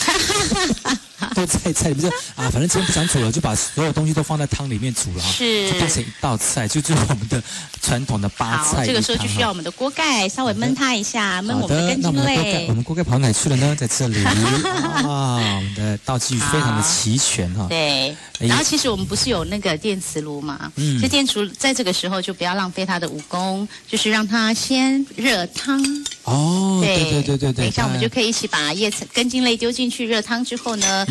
[1.46, 2.12] 都在菜里面。
[2.36, 7.42] 啊，反正今天不想煮了，就把所有东西都放在汤里面煮了，是，就变成一道菜，就就是我们的
[7.82, 12.68] 传统的八菜这个时候就需要我们的锅盖稍微焖它一下，焖我们的根茎类。
[12.70, 13.76] 我们锅盖跑哪去了呢？
[13.76, 17.68] 在这里 啊，我们的道具非常的齐全哈。
[17.70, 20.72] 对，然后其实我们不是有那个电磁炉嘛？
[20.76, 25.82] 嗯，这电磁炉在这个时候就不要浪费它的武功，就是让它先热汤。
[26.24, 27.54] 哦，对对对对对。
[27.54, 31.06] 等一下我们就可以一起把叶子根茎类丢进去热汤之后呢。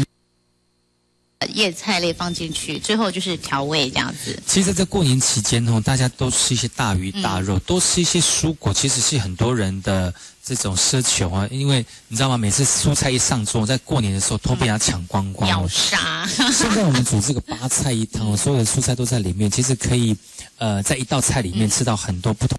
[1.54, 4.36] 叶菜类放进去，最后就是调味这样子。
[4.46, 10.12] 其实，在过年期间哦，大家都吃一些大鱼大肉，多吃一些蔬果，其实是很多人的
[10.44, 11.46] 这种奢求啊。
[11.50, 12.36] 因为你知道吗？
[12.36, 15.48] 每次蔬菜一上桌，在过年的时候都被人家抢光光。
[15.48, 16.26] 秒杀！
[16.26, 20.16] 现在我们煮这个八菜一汤，所有的蔬菜都在里面，其实可以
[20.56, 22.58] 呃，在一道菜里面吃到很多不同。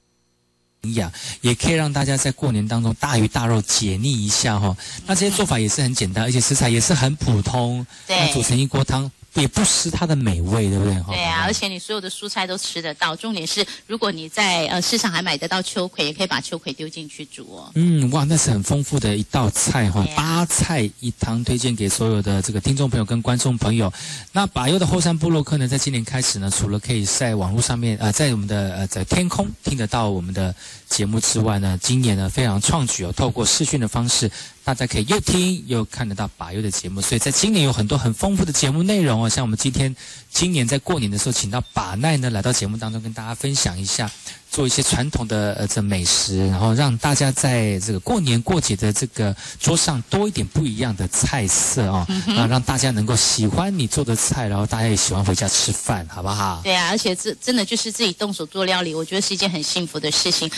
[0.81, 1.11] 营养
[1.41, 4.75] 也可以让大家在过年当中大鱼大肉解腻一下哈。
[5.05, 7.85] 那这些做法也是很简单，而且食材也是很普通。
[8.07, 9.11] 对，煮成一锅汤。
[9.35, 10.93] 也不失它的美味，对不对？
[11.07, 13.15] 对啊，而且你所有的蔬菜都吃得到。
[13.15, 17.71] 重点是，如果你在呃市场还买得到秋葵，也可以把秋葵丢进去煮哦。
[17.75, 23.91] 嗯，哇，那是很丰富的一道菜哈，八菜一汤，推荐给所有的这个听众朋友跟观众朋友。
[24.31, 30.53] 那把优的后山部落客呢，在今年开始呢，除了可以在网络上面呃，在我们的呃在天空听得到我们的
[30.89, 34.29] 节目之外呢，今年呢非常创举哦，透过视讯的方式。
[34.63, 39.29] 大家可以又听又看得到把优的节目，所以在今年有很多很丰富的节目内容哦。
[39.29, 39.95] 像我们今天
[40.31, 44.09] 今年在过年的时候，请到把奈呢来到节目当中，跟大家分享一下
[44.49, 52.05] 做一些传统的呃这美食，然后让大家在这个过年过节的这个桌上多一点不一样的菜色哦，
[52.37, 56.61] 啊，让大家能够喜欢你做的菜，然后大家也喜欢回家吃饭，好不好？
[56.63, 60.49] 对啊，而且这真的就是自己动手做料理，我觉得是一件很幸福的事情。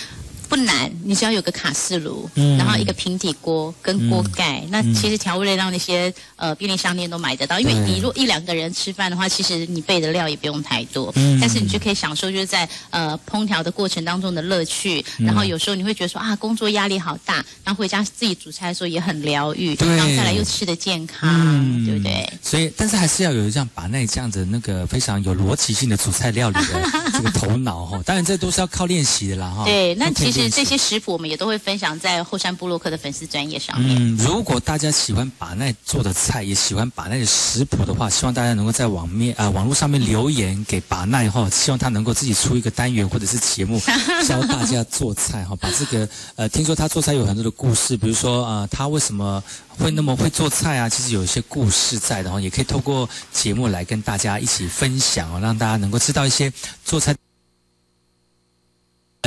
[0.52, 7.58] 不难，你只要有个卡式炉，然后一个平底锅跟锅盖，那其实调味料让那些呃便利商店都买得到。
[7.58, 15.02] 因为你如果一两个人吃饭的话，其实你备的料也不用太多，但是你就可以享受就是在呃烹调的过程当中的乐趣。
[15.20, 22.30] 然后有时候你会觉得说啊，工作压力好大，然后回家自己煮菜的时候也很疗愈，然后再来又吃的健康，对不对？
[22.43, 28.01] 所以，但是还是要有这样把那这样子那个非常有逻辑性的煮菜料理的这个头脑哈。
[28.05, 29.66] 当然，这都是要靠练习的啦哈。
[29.66, 30.49] 对，那其实。
[30.49, 33.95] 这些食谱我们也都会分享在后山部落克的粉丝专业上面。
[33.97, 43.82] 嗯，如果大家喜欢把奈做的菜，也喜欢把那的食谱的话，希望大家能够在网面啊网络上面留言给把奈哈，希望他能够自己出一个单元或者是节目
[44.28, 45.55] 教大家做菜哈。
[45.55, 49.41] 把这个呃，听说他做菜有很多的故事，比如说啊，他为什么
[49.82, 50.88] 会那么会做菜啊？
[50.88, 56.51] 其实有一些故事在的哈，也可以透过节目来跟大家一起分享哦，让大家能够知道一些
[56.86, 57.15] 做菜。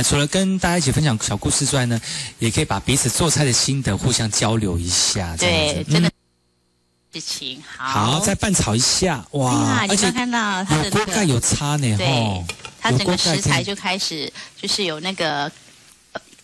[0.03, 1.99] 除了跟大家一起分享小故事之外呢，
[2.39, 5.35] 也可以把彼此做菜的心得互相交流一下。
[5.37, 6.11] 对，真的
[7.13, 8.11] 事情好。
[8.11, 9.85] 好，再拌炒一下，哇！
[9.87, 12.45] 而且看到它的锅盖有擦呢，对，
[12.81, 14.31] 它整个食材就开始
[14.61, 15.51] 就是有那个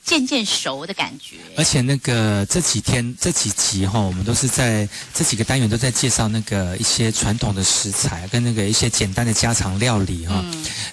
[0.04, 1.38] 渐渐熟的感觉。
[1.58, 10.44] 而且那个这几天这几集哈，我们都是在这几个单元都在介绍那个一些传统的食材跟那个一些简单的家常料理哈。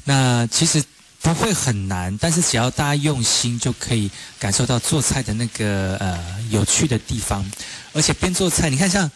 [0.05, 0.83] 那其实。
[1.21, 6.17] 不会很难，但是只要大家用心，就可以感受到做菜的那个呃
[6.49, 7.45] 有趣的地方。
[7.93, 9.11] 而且边做菜，你看像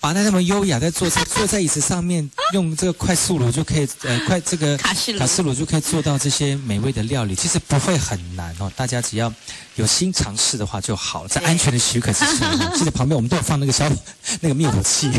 [0.00, 7.34] 把那那么优雅在坐在，坐在椅子上面，用这个快速炉就可以呃快这个卡式卡式炉就可以做到这些美味的料理。
[7.34, 9.32] 其实不会很难哦， 大家只要
[9.74, 12.54] 有心尝试的话就好了，在安全的许可之下。
[12.78, 13.90] 记得旁边我们都有放那个消
[14.40, 15.10] 那个灭火器。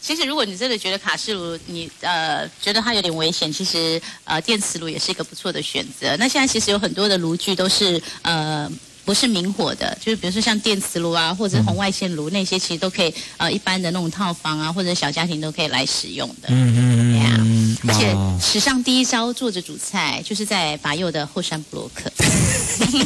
[0.00, 6.16] 其实，如果你真的觉得卡式炉，你呃觉得它有点危险，其实呃电磁炉也是一个不错的选择。
[6.18, 8.70] 那现在其实有很多的炉具都是呃
[9.08, 16.48] 不是明火的，就是比如说像电磁炉啊，或者红外线炉那些，其实都可以呃一般的那种套房啊或者小家庭都可以来使用的。
[16.48, 17.78] 嗯嗯嗯。
[17.88, 22.12] 而且史上第一招坐着煮菜，就是在法右的后山布洛克。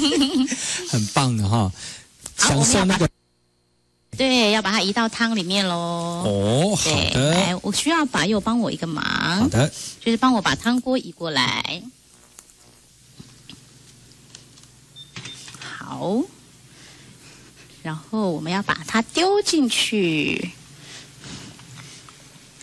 [0.90, 1.70] 很棒的哈，
[2.36, 3.08] 享受那个。
[4.16, 5.76] 对，要把它移到汤里面喽。
[5.76, 7.30] 哦，好的。
[7.30, 9.04] 来，我需要把右帮我一个忙。
[9.38, 9.70] 好的。
[10.04, 11.80] 就是帮我把汤锅移过来。
[15.92, 16.22] 好。
[17.82, 20.50] 然后我们要把它丢进去。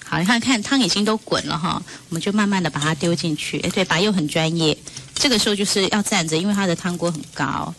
[0.06, 3.60] 好，你看看汤已经都滚了哈，我们就慢慢的把它丢进去。
[3.60, 4.76] 哎，对，白又很专业。
[5.14, 7.74] 这个时候就是要站着，因为它的汤锅很高。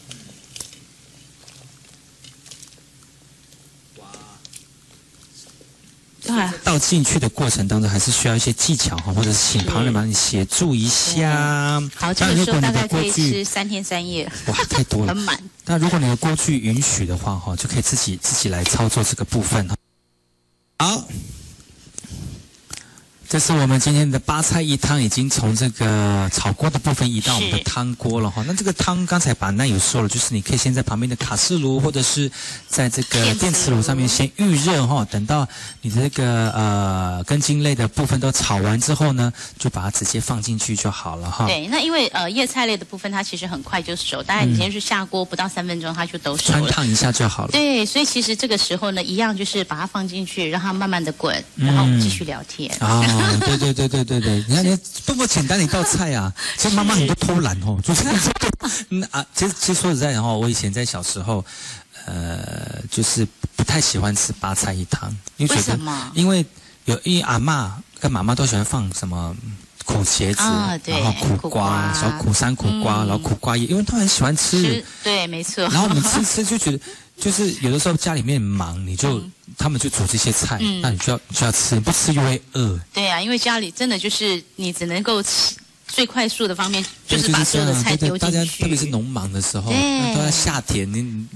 [6.80, 11.80] 进去的过程当中，还是需要一些技巧哈，或者是请旁人帮你协助一下。
[11.94, 14.28] 好，这个时候大概可以吃三天三夜。
[14.46, 15.38] 哇，太多了，很满。
[15.66, 19.76] 那如果你的锅具允许的话哈，就可以自己自己来操作这个部分哈。
[20.78, 21.08] 好，
[23.30, 28.42] 这是我们今天的八菜一汤，已经从这个炒锅的部分移到我们的汤锅了哈。
[28.44, 32.28] 那这个汤刚才把那有说了，就是你可以先在旁边的卡式炉，或者是
[32.66, 35.06] 在这个电磁炉上面先预热哈。
[35.08, 35.46] 等到
[35.80, 41.46] 你的这个呃根茎类的部分都炒完之后呢，就把它直接放进去就好了哈。
[41.46, 47.52] 对，那因为呃叶菜类的部分它其实很快就熟，大概你先是下锅不到三分钟它就都熟了，穿烫一下就好了。
[47.52, 52.68] 对，所以其实这个时候呢，一样就是把它放进去，让它慢慢的滚，然后我们继续聊天。
[52.80, 53.00] 啊，
[53.40, 56.32] 对对对对对对，你看你多么简单的一道菜啊！
[56.56, 58.04] 其实妈妈很多偷懒哦，就是
[58.90, 61.44] 嗯啊，其实其实说实在的哈，我以前在小时候，
[62.06, 66.10] 呃，就是不太喜欢吃八菜一汤，因为什么？
[66.14, 66.44] 因为
[66.84, 69.34] 有因为阿妈跟妈妈都喜欢放什么
[69.84, 70.42] 苦茄子，
[70.90, 75.64] 然后苦瓜，小苦山苦瓜，然后苦瓜叶，因为他很喜欢吃，对，没错。
[75.64, 76.80] 然后我们吃吃就觉得。
[77.20, 79.22] 就是有的时候家里面忙，你就
[79.58, 82.80] 他们就煮这些菜，那你就要就要吃，不吃又会饿。
[82.92, 85.54] 对呀，因为家里真的就是你只能够吃。
[85.92, 88.36] 最快速的方面就是把所有的菜丢进去。
[88.36, 89.70] 大家特别是农忙的时候，
[90.14, 90.90] 都在夏天。
[90.92, 91.26] 你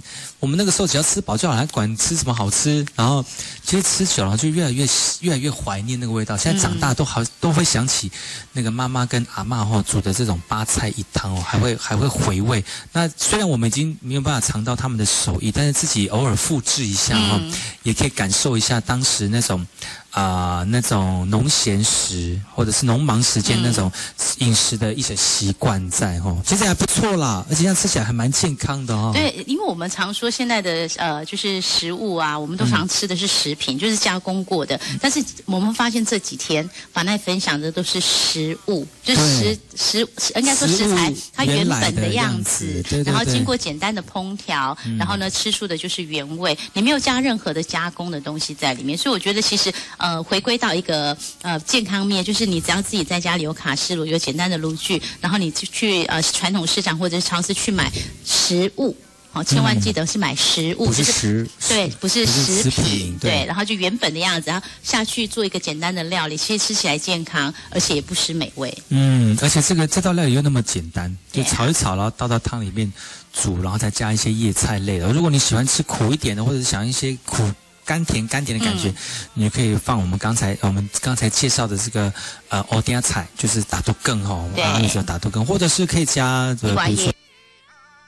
[0.40, 2.84] 我们那个时候只要吃饱就好，还管吃什么好吃。
[2.94, 3.24] 然后
[3.64, 4.86] 其实吃久了就越来越
[5.20, 6.36] 越来越怀念那个味道。
[6.36, 8.10] 现在长大都好都会想起
[8.52, 12.64] 那个妈妈跟阿妈哈煮的这种八菜一汤哦，还会还会回味。
[12.92, 17.40] 那虽然我们已经没有办法尝到他们的手艺，但是自己偶尔复制一下哈，
[17.82, 19.66] 也可以感受一下当时那种。
[20.14, 23.90] 啊，那种农闲时或者是农忙时间那种
[24.38, 29.10] 饮食的一些习惯在哈，其实还不错啦，而且这样吃起来还蛮健康的哦。
[29.12, 34.80] 对，因为我们常说现在的呃，就是食物啊，我们都常吃的是食品，就是加工过的。
[35.00, 49.74] 但是我们发现这几天法奈分享的都是食物，就是食食应该说食材它原本的样子，然后经过简单的烹调，然后呢吃出的就是原味，你没有加任何的加工的东西在里面，所以我觉得其实。
[50.03, 57.90] 呃，回归到一个呃健康面，就是你只要自己在家里有卡式炉，有简单的炉具，然后你去去呃传统市场或者是超市去买
[58.24, 58.96] 食物，
[59.32, 68.76] 好，千万记得是买食物，不是食，对，不是食品，对，然后就原本的样子，然后下去做一个简单的料理，其实吃起来健康，而且也不失美味。
[68.90, 72.92] 嗯，而且这个这道料理又那么简单，就炒一炒，然后倒到汤里面
[73.32, 75.08] 煮，然后再加一些叶菜类的。
[75.12, 77.50] 如果你喜欢吃苦一点的，或者是想一些苦。
[77.84, 78.92] 甘甜甘甜的感觉，
[79.34, 82.12] 你可以放我们刚才我们刚才介绍的这个
[82.48, 87.12] 呃欧丁菜，就是打豆羹哈，啊那时候打豆羹，或者是可以加比如说，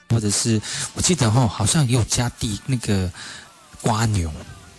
[0.09, 0.61] 或者是
[0.93, 3.11] 我记得哈，好像也有加地那个
[3.81, 4.31] 瓜牛。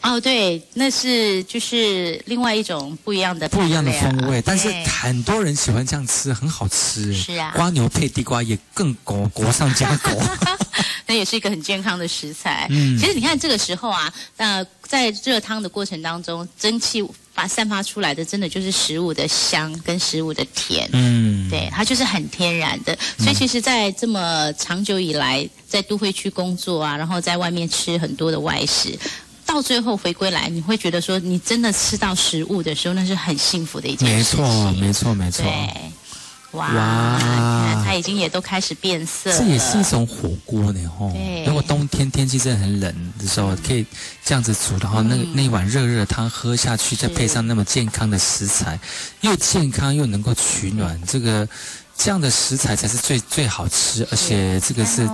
[0.03, 7.13] 哦，对，那是就是另外一种不一样的不一样的风味，但是很多人喜欢这样吃，很好吃。
[7.13, 10.13] 是啊，瓜牛配地瓜也更裹裹上加裹。
[11.07, 12.67] 那也是一个很健康的食材。
[12.71, 20.87] 嗯，其实你看这个时候啊，那在热汤的过程当中，蒸汽发散发出来的，真的就是食物的香跟食物的甜。
[20.93, 22.97] 嗯，对，它就是很天然的。
[23.19, 28.95] 所以其实，在这么长久以来，在都会区工作啊，然后在外面吃很多的外食，
[29.49, 34.45] 到最后回归来，你会觉得说，你真的吃到食物的时候，那是很幸福的一件事情。
[34.45, 35.43] 没错，没错，没错。
[35.43, 35.93] 对。
[36.53, 37.19] 哇，
[37.85, 39.31] 它已经也都开始变色。
[39.37, 41.11] 这也是一种火锅呢，吼。
[41.47, 43.85] 如果冬天天气真的很冷的时候，可以
[44.23, 48.79] 这样子煮，然后那那一碗热热的汤喝下去，再配上那么健康的食材，
[49.23, 51.47] 又健康又能够取暖，这个
[51.97, 55.09] 这样的食材才是最最好吃，而且这个是。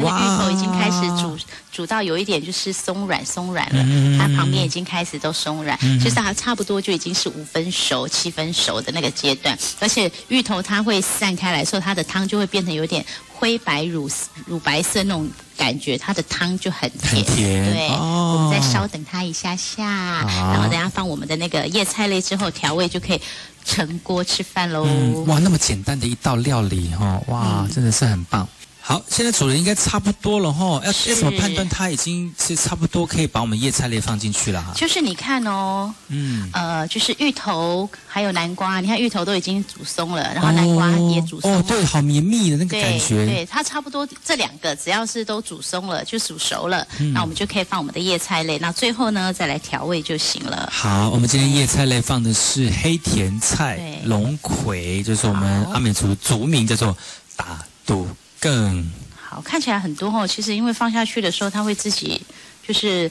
[0.00, 1.36] 那个芋头已经开始煮
[1.70, 9.56] 煮到有一点就是松软松软了，它旁边已经开始都松软，就是它差不多就已经是五分熟、七分熟的那个阶段。
[9.78, 14.10] 而且芋头它会散开来，所以它的汤就会变成有点灰白乳
[14.46, 17.24] 乳白色那种感觉，它的汤就很甜。
[17.24, 23.20] 对，我们再稍等它一下下，然后等下放我们的那个叶菜类之后调味就可以
[23.64, 24.84] 盛锅吃饭喽。
[25.26, 28.46] 哇，那么简单的一道料理哈，哇，真的是很棒。
[28.82, 30.80] 好，现在煮的应该差不多了哈。
[30.84, 34.72] 要要怎么判断它已经是差不多可以把我们叶菜类放进去了哈？
[34.74, 41.52] 就是你看哦，嗯，呃，就是芋头还有南瓜，你看芋头都已经煮松了，然后南瓜也煮松。
[41.52, 43.26] 哦，对，好绵密的那个感觉。
[43.26, 48.58] 对，它差不多这两个只要是都煮松了，就煮熟了，那我们就可以放我们的叶菜类。
[48.58, 50.68] 那最后呢，再来调味就行了。
[50.72, 56.96] 好，我们今天叶菜类放的是黑甜菜、龙葵，就是我们阿美族族名叫做
[57.36, 58.08] 打肚。
[58.40, 60.26] 更好，看起来很多哦。
[60.26, 62.20] 其实因为放下去的时候，它会自己
[62.66, 63.10] 就是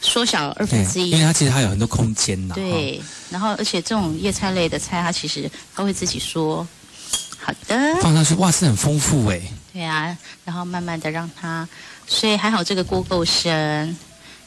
[0.00, 2.54] 缩小二分之一，因为它其实还有很多空间呢。
[2.54, 6.66] 对，然后而且这种叶菜类的菜，它其实它会自己缩。
[7.40, 9.40] 好的，放上去哇，是很丰富哎。
[9.72, 11.66] 对啊，然后慢慢的让它，
[12.06, 13.96] 所以还好这个锅够深，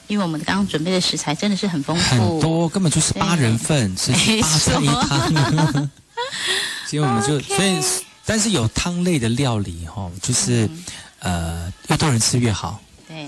[0.08, 4.12] 因为我们刚刚准备的食材真的是很丰富，很多根本就是八人份， 是
[4.42, 5.90] 八菜一汤。
[6.88, 7.82] 所以我们就所以，
[8.26, 10.70] 但是有汤类的料理哈，就是
[11.20, 12.80] 呃，越多人吃越好。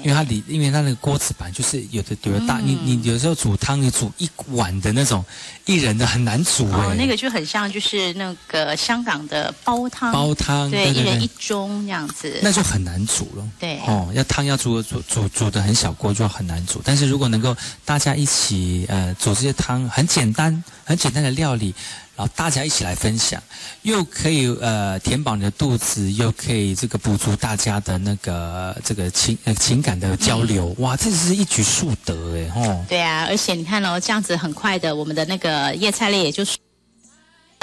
[0.02, 5.24] 因为它里，因为它那个锅子板就是有的有的大，你你有时候煮汤，你煮一碗的那种
[5.66, 6.86] 一人的很难煮哎。
[6.86, 10.10] 哦，那个就很像就是那个香港的煲汤。
[10.14, 12.40] 煲汤，对，一人一盅这样子。
[12.42, 13.46] 那就很难煮了。
[13.60, 13.78] 对。
[13.86, 21.76] 哦，要汤要煮煮煮煮的很小锅就很难煮，但是如果能够大家一起呃煮这些汤，很简单很简单的料理。
[22.16, 23.42] 然后大家一起来分享，
[23.82, 32.86] 又可以呃填饱你的肚子，又可以这个补足大家的那个这个情呃情感的交流，哇，这是一举数得哎吼。
[32.88, 36.58] 对啊，而且你看哦，这样子很快的，我们的那个叶菜类也就是。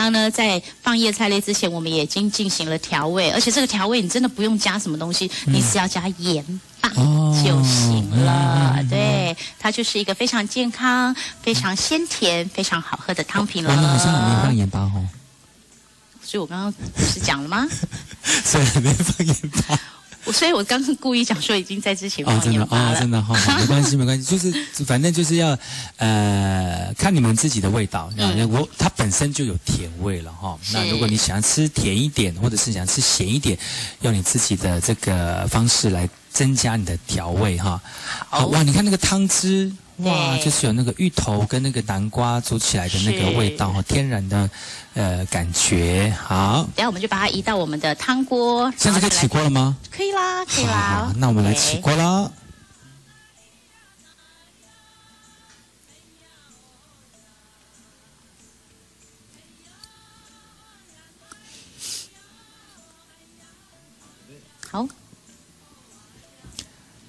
[0.00, 6.42] 刚呢，在放叶菜类之前，我们已经进行了调味，而且这个调味你真的不用加什么东西，你只要加盐
[6.80, 8.82] 巴就行了。
[8.88, 13.76] 对，它就是一个非常健康、非常鲜甜、非常好喝的汤品了。
[13.76, 15.06] 好像没放盐巴哦。
[16.22, 17.68] 所以我刚刚不是讲了吗？
[18.24, 19.78] 所以没放盐巴。
[20.26, 22.96] 所以，我刚刚故意讲说已经在之前哦，真的哦。
[22.98, 25.58] 真的哈，没关系，没关系，就是反正就是要
[25.96, 28.10] 呃看你们自己的味道。
[28.50, 30.58] 我它本身就有甜味了哈。
[30.72, 33.58] 那如果你想要吃甜一点，或者是想吃咸一点，
[34.02, 37.80] 用你自己的这个方式来增加你的调味哈。
[38.28, 39.72] 好哇，你看那个汤汁。
[39.98, 44.48] 哇，就是有那个芋头跟那个南瓜煮起来的那个味道哈，天然的
[44.94, 46.16] 呃感觉。
[46.26, 48.72] 好，等下我们就把它移到我们的汤锅。
[48.78, 49.76] 现在可以起锅了吗？
[49.90, 51.12] 可以啦，可以啦。
[51.18, 52.30] 那我们来起锅啦。
[64.70, 64.88] 好。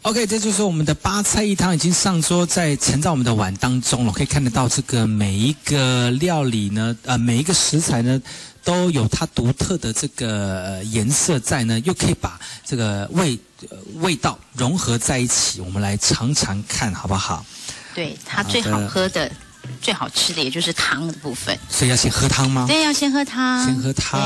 [0.03, 4.11] OK，这就是我们的八菜一汤已经上桌，在盛在我们的碗当中了。
[4.11, 8.19] 可以看得到，这个每一个料理呢，呃，每一个食材呢，
[8.63, 13.37] 都有它独特的这个颜色在呢，又可以把这个味
[13.97, 15.61] 味道融合在一起。
[15.61, 17.45] 我们来尝尝看，好不好？
[17.93, 19.31] 对，它最好喝的。
[19.81, 22.65] 最好吃的也就是汤的部分，所以要先喝汤吗？
[22.67, 23.65] 对，要先喝汤。
[23.65, 24.21] 先喝汤。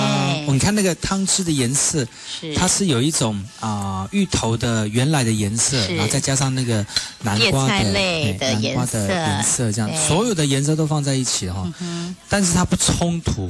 [0.48, 2.06] 你看那个汤汁的颜色，
[2.40, 6.86] 是它是有一种啊芋头的原来的颜色，然后再加上那个
[7.22, 7.74] 南瓜的
[8.40, 11.66] 南瓜的颜色，这样所有的颜色都放在一起哈。
[12.28, 13.50] 但是它不冲突，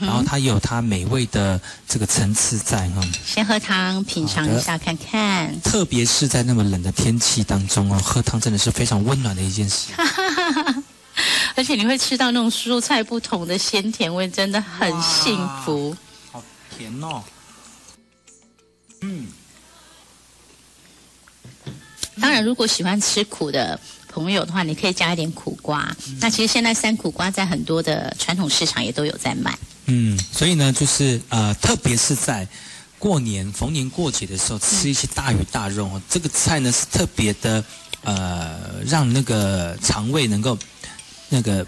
[0.00, 3.02] 然后它有它美味的这个层次在哈。
[3.24, 9.92] 先喝汤品尝一下看看，特别是在那么冷的天气当中哦，喝汤真的是非常温暖的一件事。
[11.54, 15.94] 而且你会吃到那种蔬菜不同的鲜甜味，真的很幸福。
[16.30, 16.42] 好
[16.76, 17.22] 甜哦！
[19.02, 19.26] 嗯。
[22.20, 23.78] 当然，如果喜欢吃苦的
[24.08, 25.94] 朋友的话，你可以加一点苦瓜。
[26.20, 29.58] 那其实现在三苦瓜在很多的传统市场也都有在卖。
[29.86, 32.46] 嗯，所以呢，就是呃，特别是在
[32.98, 36.00] 过年、逢年过节的时候，吃一些大鱼大肉哦。
[36.08, 37.64] 这个菜呢是特别的，
[38.02, 40.56] 呃，让那个肠胃能够。
[41.32, 41.66] 那个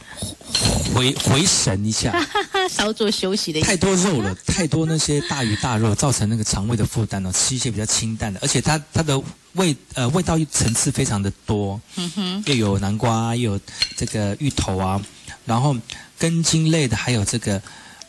[0.95, 2.15] 回回神一下，
[2.69, 3.63] 稍作休息的。
[3.63, 7.33] 太多肉了，太多那些大鱼大肉，造成那个肠胃的负担哦。
[7.33, 9.19] 吃一些比较清淡的，而且它它的
[9.55, 13.61] 味呃味道层次非常的多，嗯哼，又有南瓜，又有
[13.97, 15.01] 这个芋头啊，
[15.47, 15.75] 然后
[16.19, 17.61] 根茎类的，还有这个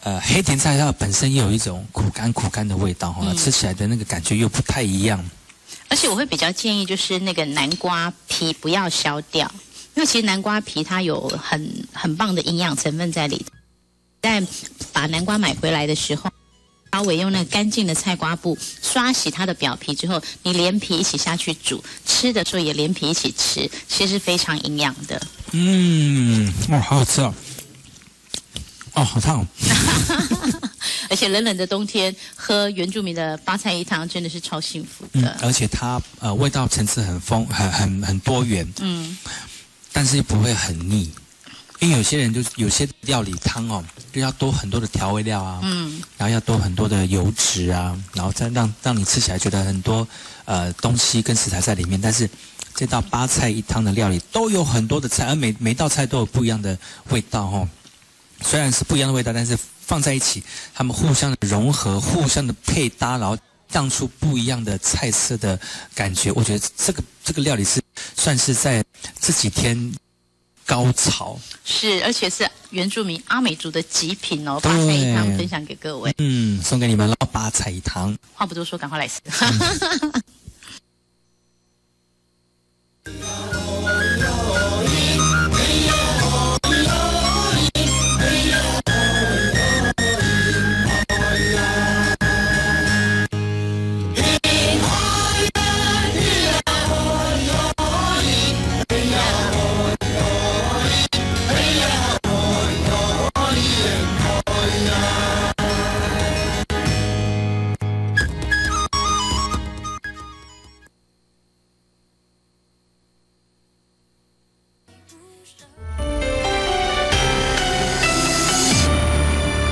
[0.03, 5.23] 呃黑甜菜，它本身也有一种苦干苦干的味道哈，吃起来的那个感觉又不太一样。
[5.87, 9.49] 而且我会比较建议，就是那个南瓜皮不要削掉。
[9.95, 13.45] 因为其实南瓜皮它有很很棒的营养成分在里头，
[14.21, 14.43] 在
[14.91, 16.29] 把南瓜买回来的时候，
[16.91, 25.21] 稍微用那个干净的菜瓜布刷洗它的表皮之后，你连皮一起下去煮，吃的时候也连皮一起吃，其实非常营养的。
[25.51, 27.33] 嗯，哇，好好吃哦！
[28.95, 29.47] 哦，好烫。
[31.09, 35.37] 而且冷冷的冬天喝原住民的八菜一汤真的是超幸福的。
[35.41, 38.67] 而且它呃味道层次很丰很很很多元。
[38.81, 39.17] 嗯。
[39.95, 41.09] 但是又不会很腻，
[41.79, 43.81] 因为有些人就是有些料理汤哦，
[44.11, 50.05] 就要多很多的调味料啊，嗯，然后要多很多的油脂啊，然后再让让你吃起来觉得很多
[50.43, 51.99] 呃东西跟食材在里面。
[52.01, 52.29] 但是
[52.75, 56.77] 这道八菜一汤的料理都有很多的菜，而每每道菜都有不一样的
[57.11, 57.65] 味道哦。
[58.41, 60.43] 虽然是不一样的味道，但是放在一起，
[60.73, 63.37] 他们互相的融合，互相的配搭，然后
[63.71, 65.59] 荡出不一样的菜色的
[65.93, 67.81] 感觉我觉得这个这个料理是
[68.15, 68.83] 算是在
[69.19, 69.93] 这几天
[70.65, 71.39] 高潮。
[71.63, 76.13] 是而且是原住民阿美族的极品哦把这一汤分享给各位。
[76.17, 78.17] 嗯送给你们了八彩汤。
[78.33, 79.07] 话不多说赶快来。
[79.07, 80.21] 吃哈哈哈哈